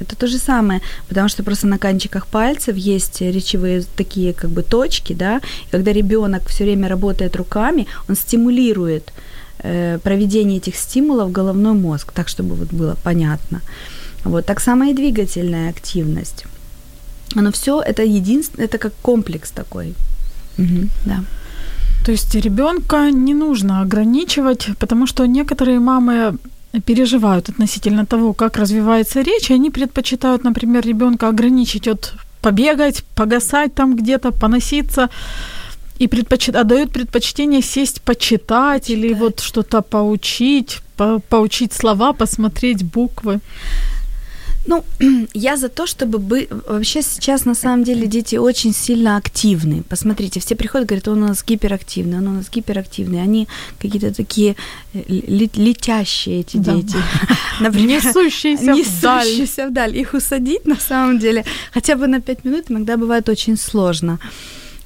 [0.00, 4.62] Это то же самое, потому что просто на кончиках пальцев есть речевые такие как бы
[4.62, 9.12] точки, да, и когда ребенок все время работает руками, он стимулирует
[9.58, 13.60] э, проведение этих стимулов в головной мозг, так чтобы вот было понятно.
[14.28, 16.44] Вот так само и двигательная активность.
[17.36, 19.94] Оно все это единственное, это как комплекс такой.
[20.58, 21.24] Угу, да.
[22.04, 26.36] То есть ребенка не нужно ограничивать, потому что некоторые мамы
[26.84, 33.74] переживают относительно того, как развивается речь, и они предпочитают, например, ребенка ограничить от побегать, погасать
[33.74, 35.08] там где-то, поноситься,
[35.98, 38.90] и предпочит, отдают предпочтение сесть почитать, почитать.
[38.90, 43.40] или вот что-то поучить, по, поучить слова, посмотреть буквы.
[44.68, 44.84] Ну,
[45.34, 46.46] я за то, чтобы бы...
[46.68, 49.82] Вообще сейчас, на самом деле, дети очень сильно активны.
[49.88, 53.22] Посмотрите, все приходят, говорят, он у нас гиперактивный, он у нас гиперактивный.
[53.22, 53.48] Они
[53.80, 54.56] какие-то такие
[54.94, 56.74] э, летящие эти да.
[56.74, 56.96] дети.
[57.60, 59.90] Например, несущиеся, несущиеся вдаль.
[59.90, 59.96] вдаль.
[59.96, 64.18] Их усадить, на самом деле, хотя бы на пять минут иногда бывает очень сложно.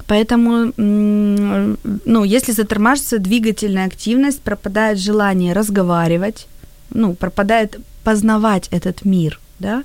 [0.06, 6.46] Поэтому, ну, если затормаживается двигательная активность, пропадает желание разговаривать,
[6.94, 9.82] ну, пропадает познавать этот мир– да,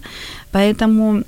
[0.51, 1.23] поэтому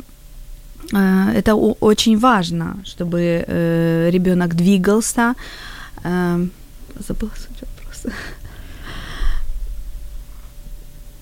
[0.94, 5.36] э, это очень важно, чтобы э, ребенок двигался.
[6.04, 6.46] Э,
[7.08, 8.12] забыла суть вопроса.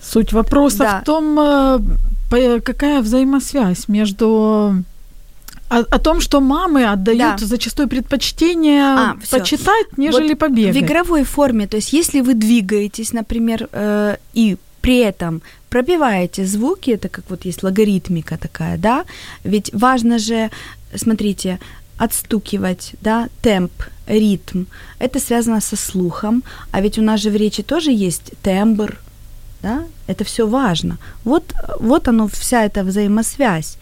[0.02, 1.00] Суть вопроса да.
[1.02, 1.36] в том,
[2.64, 4.84] какая взаимосвязь между
[5.70, 7.46] о, о том, что мамы отдают Да.
[7.46, 9.40] зачастую предпочтение А, всё.
[9.40, 10.76] почитать, нежели Вот побегать.
[10.76, 16.92] В игровой форме, то есть если вы двигаетесь, например, э, и при этом пробиваете звуки,
[16.92, 19.04] это как вот есть логаритмика такая, да,
[19.44, 20.50] ведь важно же,
[20.96, 21.60] смотрите,
[21.98, 23.74] отстукивать, да, темп,
[24.08, 24.64] ритм,
[25.00, 28.98] это связано со слухом, а ведь у нас же в речи тоже есть тембр,
[29.62, 30.98] да, это все важно.
[31.26, 33.78] Вот, вот оно, вся эта взаимосвязь.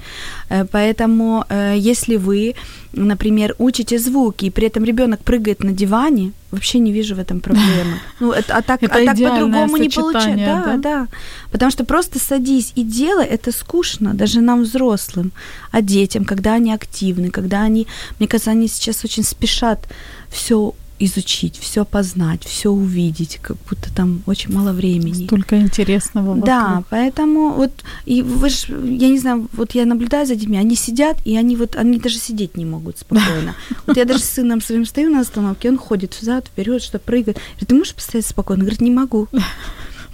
[0.50, 2.56] Э, Поэтому, э, если вы,
[2.94, 7.40] например, учите звуки, и при этом ребенок прыгает на диване, вообще не вижу в этом
[7.40, 8.00] проблемы.
[8.20, 10.46] Ну, а так, Это а так по-другому не получается.
[10.46, 10.78] Да, да?
[10.78, 11.08] да.
[11.52, 15.32] Потому что просто садись и делай, это скучно, даже нам взрослым.
[15.72, 17.88] А детям, когда они активны, когда они,
[18.20, 19.80] мне кажется, они сейчас очень спешат
[20.30, 25.26] все изучить, все познать, все увидеть, как будто там очень мало времени.
[25.26, 26.36] Столько интересного.
[26.36, 26.86] Да, вокруг.
[26.90, 27.72] поэтому вот
[28.06, 31.56] и вы ж, я не знаю, вот я наблюдаю за детьми, они сидят и они
[31.56, 33.56] вот они даже сидеть не могут спокойно.
[33.86, 37.38] Вот я даже с сыном своим стою на остановке, он ходит взад, вперед, что прыгает.
[37.38, 38.64] Говорит, ты можешь постоять спокойно?
[38.64, 39.28] Говорит, не могу.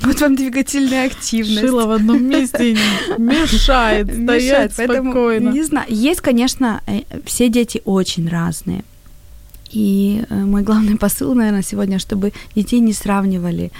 [0.04, 1.60] Вот вам двигательная активность.
[1.60, 2.76] Шила в одном месте
[3.20, 5.50] мешает стоять Мешает, спокойно.
[5.50, 5.86] Не знаю.
[5.90, 8.84] Есть, конечно, э, все дети очень разные.
[9.74, 13.72] И э, мой главный посыл, наверное, сегодня, чтобы детей не сравнивали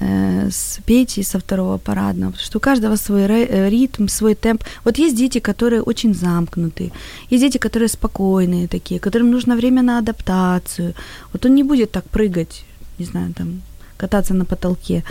[0.00, 4.64] э, с Петей со второго парадного, потому что у каждого свой э, ритм, свой темп.
[4.84, 6.92] Вот есть дети, которые очень замкнутые,
[7.30, 10.94] есть дети, которые спокойные такие, которым нужно время на адаптацию.
[11.32, 12.64] Вот он не будет так прыгать,
[12.98, 13.62] не знаю, там,
[13.96, 15.02] кататься на потолке.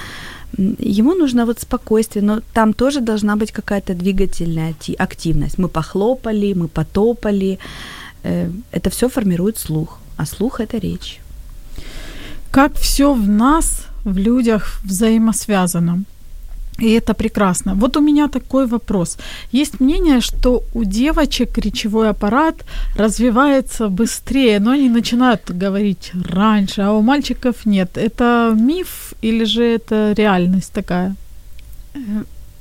[0.57, 5.57] Ему нужно вот спокойствие, но там тоже должна быть какая-то двигательная ти- активность.
[5.57, 7.57] Мы похлопали, мы потопали.
[8.21, 11.19] Это все формирует слух, а слух это речь.
[12.51, 16.03] Как все в нас, в людях взаимосвязано.
[16.79, 17.75] И это прекрасно.
[17.75, 19.17] Вот у меня такой вопрос.
[19.51, 22.55] Есть мнение, что у девочек речевой аппарат
[22.97, 27.97] развивается быстрее, но они начинают говорить раньше, а у мальчиков нет.
[27.97, 31.15] Это миф или же это реальность такая?
[31.93, 31.99] Э,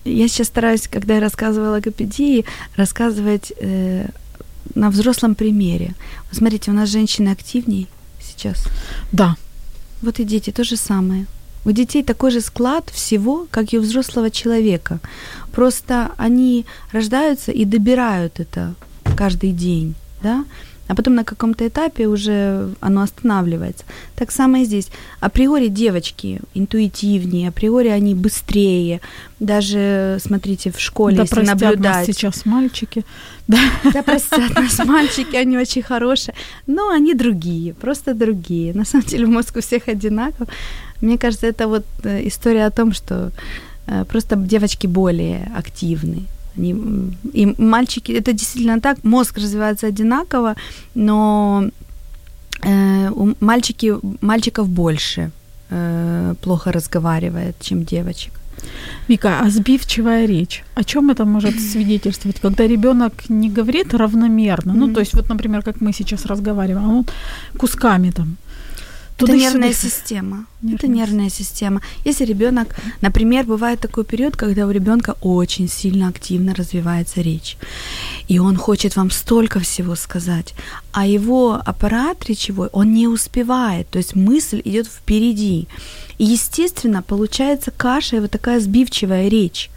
[0.05, 2.45] Я сейчас стараюсь, когда я рассказываю о логопедии,
[2.77, 4.09] рассказывать э,
[4.75, 5.95] на взрослом примере.
[6.29, 7.87] Вот смотрите, у нас женщины активнее
[8.21, 8.65] сейчас.
[9.13, 9.37] Да,
[10.03, 11.27] Вот и дети то же самое.
[11.65, 14.99] У детей такой же склад всего, как и у взрослого человека.
[15.53, 18.75] Просто они рождаются и добирают это
[19.17, 20.45] каждый день, да?
[20.89, 23.85] А потом на каком-то этапе уже оно останавливается.
[24.17, 24.89] Так само и здесь.
[25.21, 29.01] Априори девочки интуитивнее, априори они быстрее.
[29.41, 32.07] Даже, смотрите, в школе, да если простят нас наблюдать.
[32.07, 33.05] сейчас мальчики.
[33.49, 33.59] Да,
[34.05, 36.35] простят нас мальчики, они очень хорошие.
[36.67, 38.75] Но они другие, просто другие.
[38.75, 40.49] На самом деле мозг у всех одинаков.
[41.01, 43.33] Мне кажется, это вот э, история о том, что
[43.87, 46.27] э, просто девочки более активны.
[46.57, 46.75] Они,
[47.33, 50.55] и мальчики, это действительно так, мозг развивается одинаково,
[50.95, 51.65] но
[52.63, 55.31] э, у мальчики, мальчиков больше
[55.71, 58.33] э, плохо разговаривает, чем девочек.
[59.09, 64.75] Вика, а сбивчивая речь, о чем это может свидетельствовать, когда ребенок не говорит равномерно?
[64.75, 67.07] Ну, то есть, вот, например, как мы сейчас разговариваем, а он
[67.59, 68.37] кусками там.
[69.23, 69.51] Это туда-сюда.
[69.51, 70.47] нервная система.
[70.63, 71.81] Это Нервная нервная система.
[72.05, 77.57] Если ребенок, например, бывает такой период, когда у ребенка очень сильно активно развивается речь,
[78.29, 80.55] и он хочет вам столько всего сказать,
[80.93, 85.67] а его аппарат речевой, он не успевает, то есть мысль идет впереди.
[86.19, 89.71] И, естественно, получается каша и вот такая сбивчивая речь.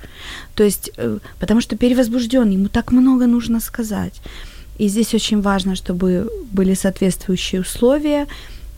[0.56, 4.22] То есть, э, потому что перевозбужден, ему так много нужно сказать.
[4.78, 8.28] И здесь очень важно, чтобы были соответствующие условия,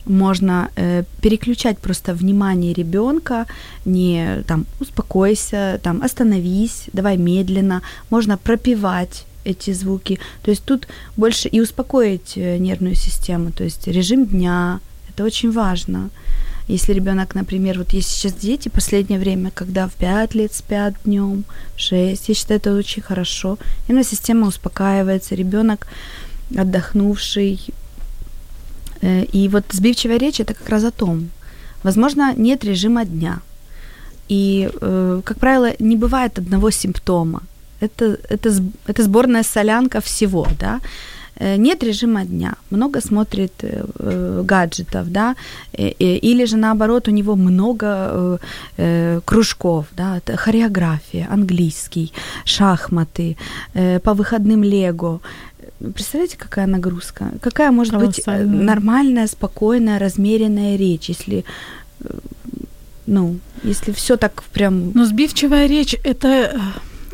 [0.08, 3.46] можно э, переключать просто внимание ребенка,
[3.86, 10.20] не там успокойся, там остановись, давай медленно, можно пропивать эти звуки.
[10.44, 15.52] То есть тут больше и успокоить э, нервную систему, то есть режим дня, это очень
[15.52, 16.10] важно.
[16.70, 21.46] Если ребенок, например, вот есть сейчас дети последнее время, когда в 5 лет спят днем,
[21.78, 23.58] 6, я считаю, это очень хорошо.
[23.88, 25.88] Нервная система успокаивается, ребенок
[26.56, 27.60] отдохнувший,
[29.02, 31.30] И вот сбивчивая речь это как раз о том.
[31.84, 33.40] Возможно, нет режима дня.
[34.30, 37.42] И, э, как правило, не бывает одного симптома.
[37.80, 38.50] Это, это,
[38.88, 40.80] это сборная солянка всего, да.
[41.40, 45.36] Э, Нет режима дня, много смотрит э, э, гаджетов, да,
[45.74, 48.38] э, э, или же наоборот у него много э,
[48.78, 52.12] э, кружков, да, это хореография, английский,
[52.46, 53.38] шахматы,
[53.76, 55.20] э, по выходным лего.
[55.80, 57.32] Представляете, какая нагрузка?
[57.42, 61.44] Какая может быть э, нормальная, спокойная, размеренная речь, если,
[62.00, 62.20] э,
[63.06, 64.92] ну, если все так прям...
[64.94, 66.60] Но сбивчивая речь– это э,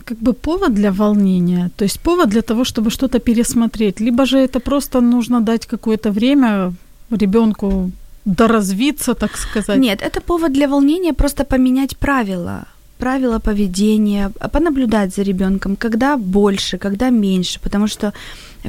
[0.06, 4.38] как бы повод для волнения, то есть повод для того, чтобы что-то пересмотреть, либо же
[4.38, 6.74] это просто нужно дать какое-то время
[7.12, 7.92] ребенку
[8.26, 9.78] доразвиться, так сказать.
[9.80, 12.66] Нет, это повод для волнения просто поменять правила
[13.04, 18.14] правила поведения, понаблюдать за ребенком, когда больше, когда меньше, потому что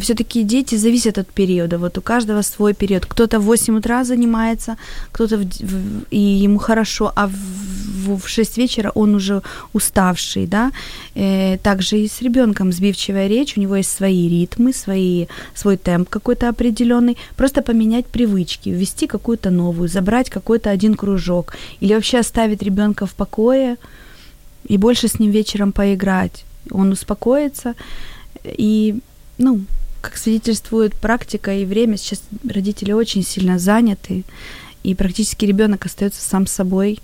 [0.01, 1.79] все-таки дети зависят от периода.
[1.79, 3.07] Вот у каждого свой период.
[3.07, 4.77] Кто-то в 8 утра занимается,
[5.13, 9.41] кто-то в, в, и ему хорошо, а в, в 6 вечера он уже
[9.73, 10.73] уставший, да.
[11.15, 16.09] Э, также и с ребенком сбивчивая речь, у него есть свои ритмы, свои, свой темп
[16.09, 17.17] какой-то определенный.
[17.37, 23.15] Просто поменять привычки, ввести какую-то новую, забрать какой-то один кружок или вообще оставить ребенка в
[23.15, 23.77] покое
[24.67, 26.45] и больше с ним вечером поиграть.
[26.71, 27.75] Он успокоится
[28.45, 28.99] и,
[29.39, 29.61] ну,
[30.01, 34.25] как свидетельствует практика и время, сейчас родители очень сильно заняты,
[34.83, 37.01] и практически ребенок остается сам собой.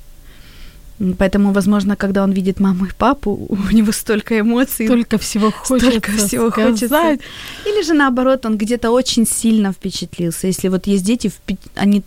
[1.16, 5.90] Поэтому, возможно, когда он видит маму и папу, у него столько эмоций, столько всего хочется,
[5.90, 6.72] столько всего сказать.
[6.72, 7.18] хочется.
[7.64, 10.46] Или же наоборот, он где-то очень сильно впечатлился.
[10.46, 11.32] Если вот есть дети,
[11.74, 12.02] они,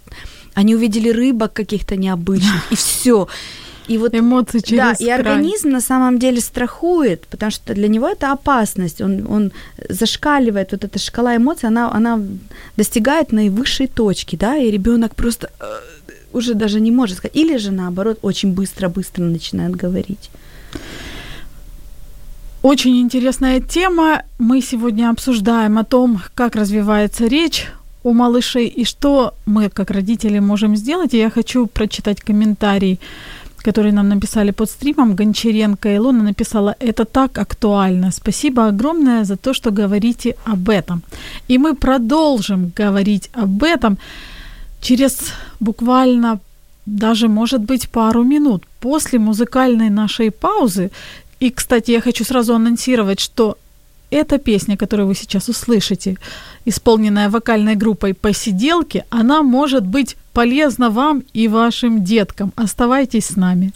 [0.54, 3.28] они увидели рыбок каких-то необычных, и все.
[3.88, 8.08] И вот эмоции через Да, и организм на самом деле страхует, потому что для него
[8.08, 9.02] это опасность.
[9.02, 9.52] Он, он
[9.90, 12.22] зашкаливает, вот эта шкала эмоций, она, она
[12.78, 15.66] достигает наивысшей точки, да, и ребенок просто э,
[16.32, 17.36] уже даже не может сказать.
[17.36, 20.30] Или же наоборот, очень быстро-быстро начинает говорить.
[22.62, 24.24] Очень интересная тема.
[24.40, 27.68] Мы сегодня обсуждаем о том, как развивается речь
[28.04, 31.14] у малышей и что мы, как родители, можем сделать.
[31.14, 33.00] И я хочу прочитать комментарий
[33.64, 38.12] которые нам написали под стримом, Гончаренко Илона написала, это так актуально.
[38.12, 41.02] Спасибо огромное за то, что говорите об этом.
[41.50, 43.98] И мы продолжим говорить об этом
[44.82, 46.40] через буквально
[46.86, 50.92] даже, может быть, пару минут после музыкальной нашей паузы.
[51.40, 53.58] И, кстати, я хочу сразу анонсировать, что
[54.14, 56.18] эта песня, которую вы сейчас услышите,
[56.66, 62.52] исполненная вокальной группой «Посиделки», она может быть полезна вам и вашим деткам.
[62.56, 63.72] Оставайтесь с нами.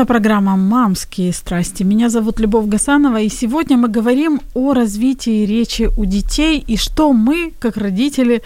[0.00, 1.82] Это программа «Мамские страсти».
[1.82, 7.12] Меня зовут Любовь Гасанова, и сегодня мы говорим о развитии речи у детей и что
[7.12, 8.40] мы, как родители,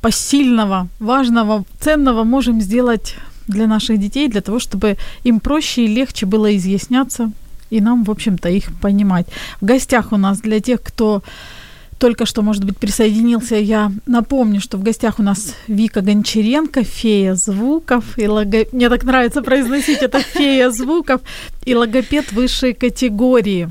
[0.00, 3.16] посильного, важного, ценного можем сделать
[3.48, 7.32] для наших детей, для того, чтобы им проще и легче было изъясняться
[7.70, 9.26] и нам, в общем-то, их понимать.
[9.60, 11.24] В гостях у нас для тех, кто
[12.02, 17.36] только что, может быть, присоединился, я напомню, что в гостях у нас Вика Гончаренко, фея
[17.36, 18.66] звуков, и лого...
[18.72, 21.20] мне так нравится произносить это фея звуков,
[21.64, 23.70] и логопед высшей категории.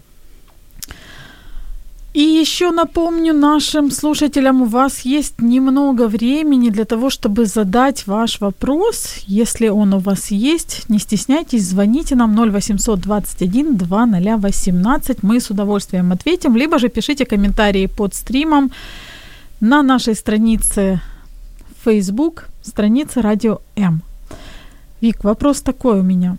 [2.13, 8.41] И еще напомню нашим слушателям, у вас есть немного времени для того, чтобы задать ваш
[8.41, 9.15] вопрос.
[9.27, 15.23] Если он у вас есть, не стесняйтесь, звоните нам 0800 21 2018.
[15.23, 16.57] Мы с удовольствием ответим.
[16.57, 18.71] Либо же пишите комментарии под стримом
[19.61, 20.99] на нашей странице
[21.85, 24.01] Facebook, странице Радио М.
[24.99, 26.37] Вик, вопрос такой у меня.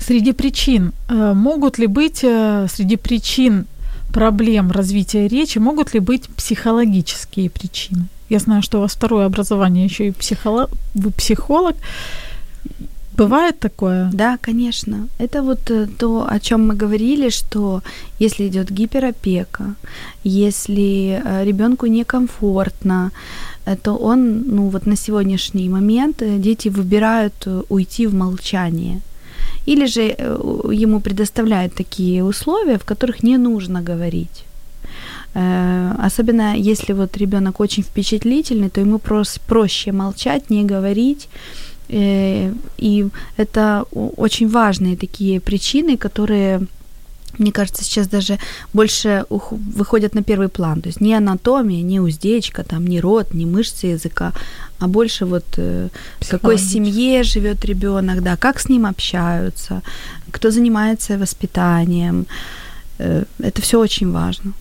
[0.00, 3.66] Среди причин, э, могут ли быть э, среди причин
[4.14, 8.06] проблем развития речи могут ли быть психологические причины?
[8.30, 11.74] Я знаю, что у вас второе образование еще и психолог, вы психолог.
[13.16, 14.10] Бывает такое?
[14.12, 15.08] Да, конечно.
[15.18, 17.80] Это вот э, то, о чем мы говорили, что
[18.20, 19.74] если идет гиперопека,
[20.24, 23.10] если э, ребенку некомфортно,
[23.66, 29.00] э, то он, ну вот на сегодняшний момент дети выбирают уйти в молчание
[29.66, 34.44] или же э, ему предоставляют такие условия, в которых не нужно говорить.
[35.34, 41.28] Э, особенно если вот ребенок очень впечатлительный, то ему прос- проще молчать, не говорить.
[41.88, 43.06] Э, и
[43.38, 43.84] это
[44.16, 46.60] очень важные такие причины, которые
[47.38, 48.38] мне кажется, сейчас даже
[48.72, 50.80] больше выходят на первый план.
[50.80, 54.32] То есть не анатомия, не уздечка, там, не рот, не мышцы языка,
[54.78, 55.88] а больше вот э,
[56.20, 59.82] в какой семье живет ребенок, да, как с ним общаются,
[60.30, 62.26] кто занимается воспитанием.
[62.98, 64.52] Э, это все очень важно.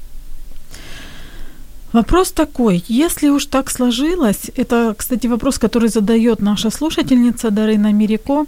[1.93, 8.45] Вопрос такой, если уж так сложилось, это, кстати, вопрос, который задает наша слушательница Дарина Мирико,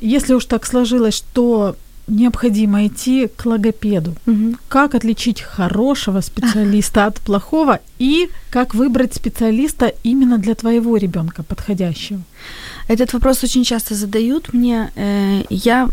[0.00, 1.76] если уж так сложилось, что
[2.10, 4.14] необходимо идти к логопеду.
[4.26, 4.56] Угу.
[4.68, 12.20] Как отличить хорошего специалиста от плохого и как выбрать специалиста именно для твоего ребенка подходящего?
[12.88, 14.90] Этот вопрос очень часто задают мне.
[14.96, 15.88] Э, я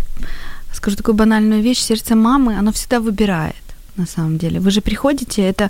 [0.74, 3.56] скажу такую банальную вещь: сердце мамы, оно всегда выбирает.
[3.96, 5.70] На самом деле, вы же приходите, это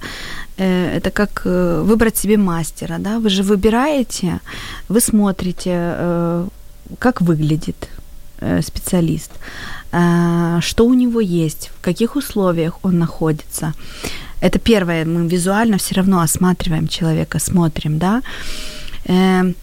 [0.57, 3.19] э, это как э, выбрать себе мастера, да?
[3.19, 4.39] Вы же выбираете,
[4.89, 5.93] вы смотрите,
[6.99, 7.89] как выглядит
[8.61, 9.31] специалист
[9.89, 13.73] что у него есть, в каких условиях он находится.
[14.41, 18.21] Это первое, мы визуально все равно осматриваем человека, смотрим, да.
[19.05, 19.53] Э,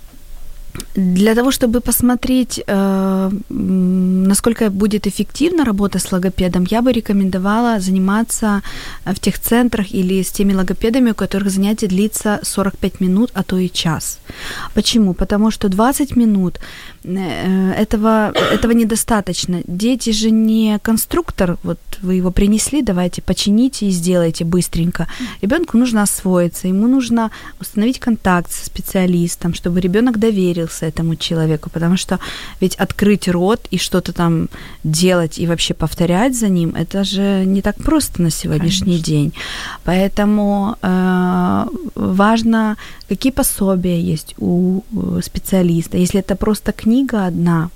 [0.96, 8.62] для того, чтобы посмотреть, э, насколько будет эффективна работа с логопедом, я бы рекомендовала заниматься
[9.04, 13.58] в тех центрах или с теми логопедами, у которых занятие длится 45 минут, а то
[13.58, 14.18] и час.
[14.74, 15.14] Почему?
[15.14, 19.60] Потому что 20 минут Э, этого, этого недостаточно.
[19.66, 25.06] Дети же не конструктор, вот вы его принесли, давайте почините и сделайте быстренько.
[25.42, 27.30] Ребенку нужно освоиться, ему нужно
[27.60, 32.18] установить контакт с специалистом, чтобы ребенок доверился этому человеку, потому что
[32.60, 34.48] ведь открыть рот и что-то там
[34.82, 39.04] делать и вообще повторять за ним, это же не так просто на сегодняшний Конечно.
[39.04, 39.32] день.
[39.84, 42.76] Поэтому э, важно,
[43.08, 44.82] какие пособия есть у
[45.22, 45.98] специалиста.
[45.98, 47.70] Если это просто книга, книга одна.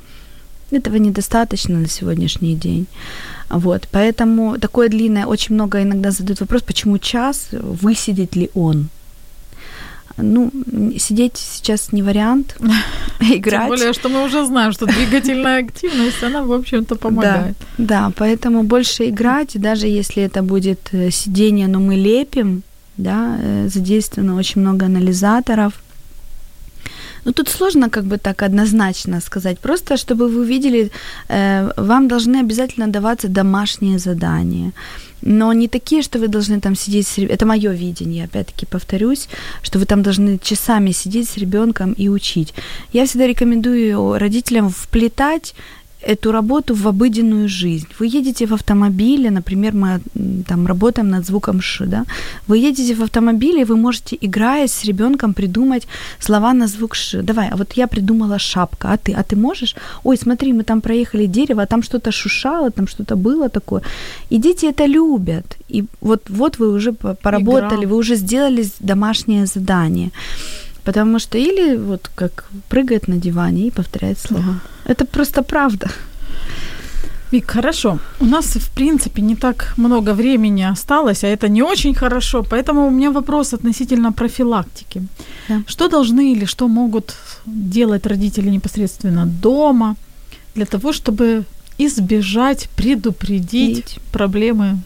[0.71, 2.87] Этого недостаточно на сегодняшний день.
[3.51, 8.89] Вот, поэтому такое длинное, очень много иногда задают вопрос, почему час, высидит ли он?
[10.19, 10.51] Ну,
[10.99, 12.57] сидеть сейчас не вариант,
[13.21, 13.69] играть.
[13.69, 17.57] Тем более, что мы уже знаем, что двигательная активность, она, в общем-то, помогает.
[17.79, 22.63] Да, да, поэтому больше играть, даже если это будет э, сидение, но мы лепим,
[22.97, 25.73] да, э, задействовано очень много анализаторов–
[27.29, 29.59] ну, тут сложно как бы так однозначно сказать.
[29.59, 30.91] Просто, чтобы вы увидели,
[31.29, 34.73] э, вам должны обязательно даваться домашние задания.
[35.23, 39.29] Но не такие, что вы должны там сидеть с Это мое видение, опять-таки повторюсь,
[39.63, 42.55] что вы там должны часами сидеть с ребенком и учить.
[42.93, 45.55] Я всегда рекомендую родителям вплетать
[46.09, 47.87] эту работу в обыденную жизнь.
[48.01, 50.01] Вы едете в автомобиле, например, мы
[50.47, 52.05] там работаем над звуком ш, да?
[52.49, 55.89] Вы едете в автомобиле, и вы можете, играя с ребенком, придумать
[56.19, 57.23] слова на звук ш.
[57.23, 59.77] Давай, а вот я придумала шапка, а ты, а ты можешь?
[60.05, 63.83] Ой, смотри, мы там проехали дерево, а там что-то шушало, там что-то было такое.
[64.31, 65.57] И дети это любят.
[65.69, 67.89] И вот, вот вы уже по- поработали, Игра.
[67.89, 70.11] вы уже сделали домашнее задание.
[70.85, 74.61] Потому что или вот как прыгает на диване и повторяет слова.
[74.89, 75.91] Это просто правда.
[77.33, 77.99] Вик, хорошо.
[78.21, 82.87] У нас, в принципе, не так много времени осталось, а это не очень хорошо, поэтому
[82.87, 85.03] у меня вопрос относительно профилактики.
[85.49, 85.63] Да.
[85.67, 87.17] Что должны или что могут
[87.47, 89.97] делать родители непосредственно дома
[90.55, 91.45] для того, чтобы
[91.79, 93.99] избежать, предупредить Видеть.
[94.13, 94.79] проблемы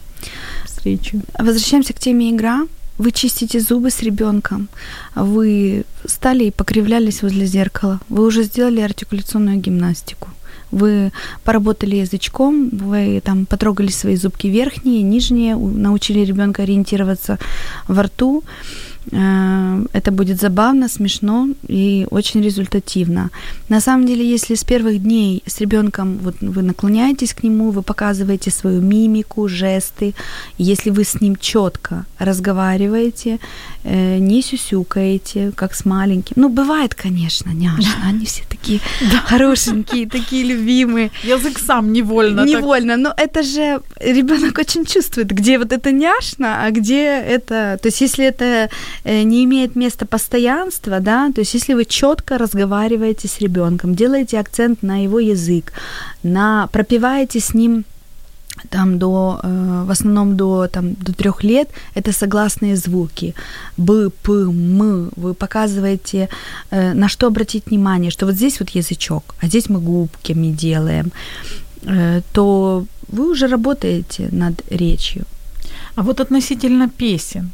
[0.65, 1.21] с речью?
[1.39, 2.67] Возвращаемся к теме игра.
[2.97, 4.67] Вы чистите зубы с ребенком,
[5.15, 10.29] вы стали и покривлялись возле зеркала, вы уже сделали артикуляционную гимнастику,
[10.69, 11.11] вы
[11.43, 17.39] поработали язычком, вы там потрогали свои зубки верхние, нижние, научили ребенка ориентироваться
[17.87, 18.43] во рту.
[19.11, 23.29] Э, Это будет забавно, смешно и очень результативно.
[23.69, 27.81] На самом деле, если с первых дней с ребенком вот вы наклоняетесь к нему, вы
[27.81, 30.13] показываете свою мимику, жесты,
[30.57, 33.39] если вы с ним четко разговариваете,
[33.83, 36.33] э, не сюсюкаете, как с маленьким.
[36.35, 38.79] Ну, бывает, конечно, няшно, они все такие
[39.25, 41.11] хорошенькие, такие любимые.
[41.23, 42.45] Язык сам невольно.
[42.45, 47.77] Невольно, но это же ребенок очень чувствует, где вот это няшно, а где это...
[47.81, 48.69] То есть если это
[49.05, 54.83] не имеет места постоянства, да, то есть если вы четко разговариваете с ребенком, делаете акцент
[54.83, 55.73] на его язык,
[56.23, 57.85] на пропиваете с ним
[58.69, 63.33] там до, э, в основном до, там, до трех лет, это согласные звуки.
[63.77, 65.09] Б, П, М.
[65.15, 66.29] Вы показываете,
[66.71, 71.11] э, на что обратить внимание, что вот здесь вот язычок, а здесь мы губками делаем,
[71.85, 75.25] э, то вы уже работаете над речью.
[75.95, 77.51] А вот относительно песен.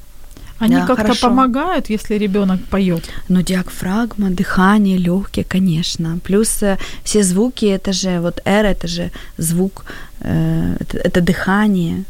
[0.59, 1.27] Они Да, как-то хорошо.
[1.27, 3.09] помогают, если ребенок поет.
[3.29, 6.19] Ну, диафрагма, дыхание, легкие, конечно.
[6.23, 9.85] Плюс э, все звуки, это же, вот R, это же звук,
[10.19, 12.03] э, это, это дыхание.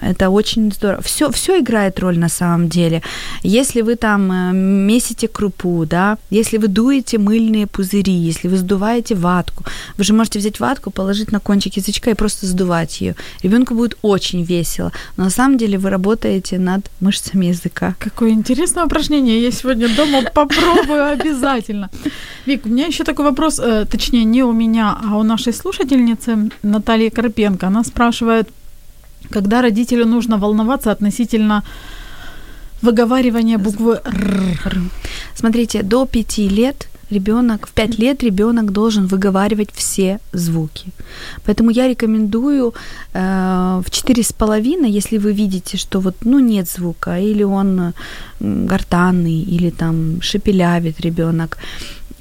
[0.00, 1.02] Это очень здорово.
[1.02, 3.02] Все, все играет роль на самом деле.
[3.42, 9.14] Если вы там э, месите крупу, да, если вы дуете мыльные пузыри, если вы сдуваете
[9.14, 9.64] ватку,
[9.98, 13.14] вы же можете взять ватку, положить на кончик язычка и просто сдувать ее.
[13.42, 14.92] Ребенку будет очень весело.
[15.16, 17.94] Но на самом деле вы работаете над мышцами языка.
[17.98, 19.42] Какое интересное упражнение.
[19.42, 21.90] Я сегодня дома попробую обязательно.
[22.46, 26.50] Вик, у меня еще такой вопрос, э, точнее, не у меня, а у нашей слушательницы
[26.62, 27.66] Натальи Карпенко.
[27.66, 28.48] Она спрашивает,
[29.30, 31.62] когда родителю нужно волноваться относительно
[32.82, 34.80] выговаривания буквы «р».
[35.34, 40.92] Смотрите, до 5 лет ребенок, в 5 лет ребенок должен выговаривать все звуки.
[41.44, 42.72] Поэтому я рекомендую
[43.12, 47.92] э, в четыре с половиной, если вы видите, что вот ну нет звука, или он
[48.40, 51.58] гортанный, или там шепелявит ребенок,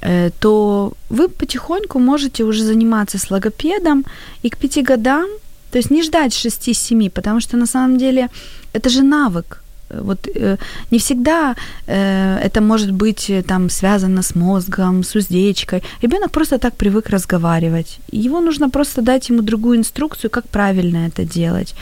[0.01, 4.05] э, то вы потихоньку можете уже заниматься с логопедом,
[4.43, 5.27] и к пяти годам,
[5.71, 8.29] то есть не ждать 6-7, потому что на самом деле
[8.73, 9.61] это же навык.
[9.89, 10.57] Э, Вот э,
[10.91, 11.55] не всегда
[11.87, 15.81] э, это может быть э, там связано с мозгом, с уздечкой.
[16.01, 17.99] Ребенок просто так привык разговаривать.
[18.11, 21.75] Его нужно просто дать ему другую инструкцию, как правильно это делать.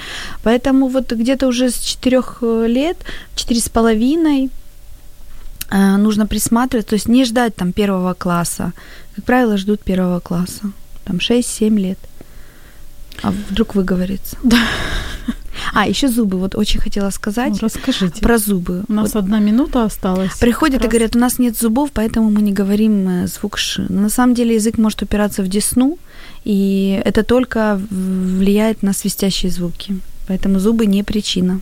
[0.44, 2.98] Поэтому вот где-то уже с четырех лет,
[3.36, 4.50] четыре с половиной
[5.72, 8.72] э, нужно присматривать, то есть не ждать там первого класса.
[9.16, 10.72] Как правило, ждут первого класса.
[11.06, 11.98] Там 6-7 лет.
[13.24, 14.38] А вдруг выговорится.
[14.44, 14.58] Да.
[15.74, 16.38] А, еще зубы.
[16.38, 18.22] Вот очень хотела сказать Ну, расскажите.
[18.22, 18.84] про зубы.
[18.88, 20.38] У нас Вот одна минута осталась.
[20.40, 20.92] приходят Как и раз.
[20.92, 23.86] говорят, у нас нет зубов, поэтому мы не говорим э, звук ш.
[23.90, 25.98] Но на самом деле язык может упираться в десну,
[26.46, 30.00] и это только влияет на свистящие звуки.
[30.28, 31.60] Поэтому зубы не причина.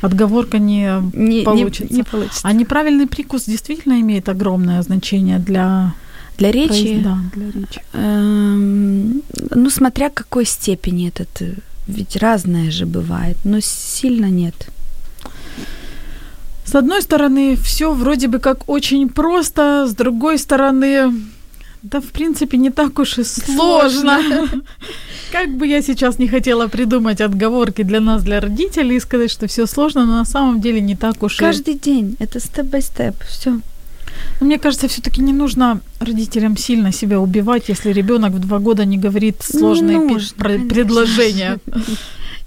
[0.00, 1.92] Отговорка не Не, получится.
[1.92, 2.40] Не, не получится.
[2.44, 5.94] А неправильный прикус действительно имеет огромное значение для
[6.38, 7.82] Для речи, Да, для речи.
[7.92, 11.54] эм, ну, смотря какой степени этот, э,
[11.86, 14.54] ведь разное же бывает, но сильно нет.
[16.64, 21.12] С одной стороны, все вроде бы как очень просто, с другой стороны,
[21.82, 24.18] да, в принципе, не так уж и сложно.
[25.32, 29.46] Как бы я сейчас не хотела придумать отговорки для нас, для родителей, и сказать, что
[29.46, 31.40] все сложно, но на самом деле не так уж и...
[31.40, 33.60] Каждый день, это степ-бай-степ, все.
[34.40, 38.84] Но мне кажется, все-таки не нужно родителям сильно себя убивать, если ребенок в два года
[38.84, 40.68] не говорит сложные пе- нужно, конечно.
[40.68, 41.58] предложения.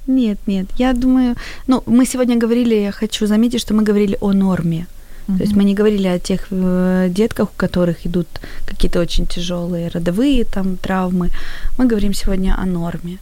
[0.07, 1.35] Нет, нет, я думаю,
[1.67, 4.87] ну, мы сегодня говорили, я хочу заметить, что мы говорили о норме.
[5.27, 8.27] То есть мы не говорили о тех э, детках, у которых идут
[8.65, 11.31] какие-то очень тяжелые родовые там травмы.
[11.77, 13.17] Мы говорим сегодня о норме.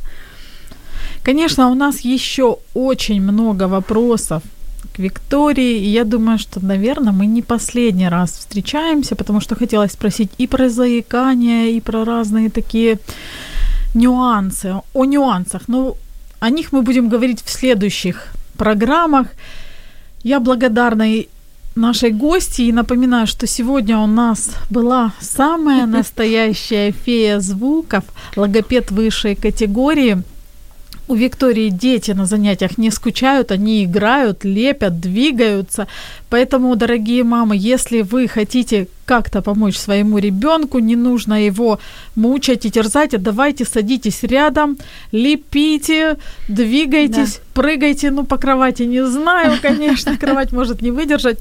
[1.23, 4.43] Конечно, у нас еще очень много вопросов
[4.95, 5.79] к Виктории.
[5.79, 10.47] И я думаю, что, наверное, мы не последний раз встречаемся, потому что хотелось спросить и
[10.47, 12.97] про заикание, и про разные такие
[13.93, 15.67] нюансы, о нюансах.
[15.67, 15.95] Но
[16.39, 18.27] о них мы будем говорить в следующих
[18.57, 19.27] программах.
[20.23, 21.27] Я благодарна и
[21.75, 28.03] нашей гости и напоминаю, что сегодня у нас была самая настоящая фея звуков,
[28.35, 30.23] логопед высшей категории–
[31.07, 35.87] у Виктории дети на занятиях не скучают, они играют, лепят, двигаются.
[36.29, 41.79] Поэтому, дорогие мамы, если вы хотите как-то помочь своему ребенку, не нужно его
[42.15, 44.77] мучать и терзать, а давайте садитесь рядом,
[45.11, 47.61] лепите, двигайтесь, да.
[47.61, 51.37] прыгайте, ну по кровати не знаю, конечно, кровать может не выдержать.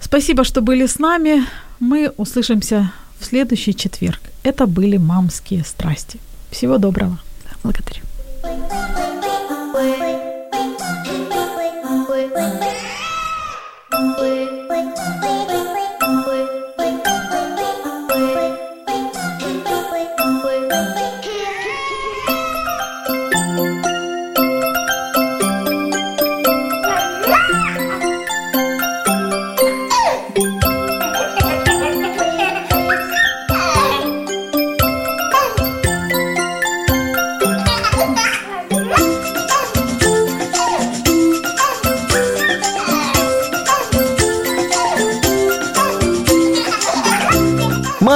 [0.00, 1.44] Спасибо, что были с нами.
[1.78, 4.20] Мы услышимся в следующий четверг.
[4.42, 6.18] Это были мамские страсти.
[6.50, 7.18] Всего доброго.
[7.62, 8.09] Благодарю.
[8.50, 9.19] Thank you.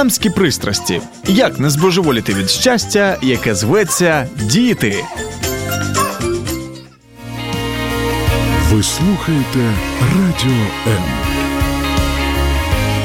[0.05, 1.01] Мамські пристрасті.
[1.27, 5.05] Як не збожеволіти від щастя, яке зветься діти.
[8.71, 9.73] Ви слухаєте
[10.15, 11.03] Радіо М.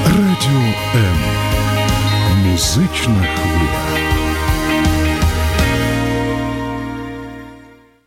[0.06, 1.16] Радіо М.
[2.46, 3.89] Музична хвиля.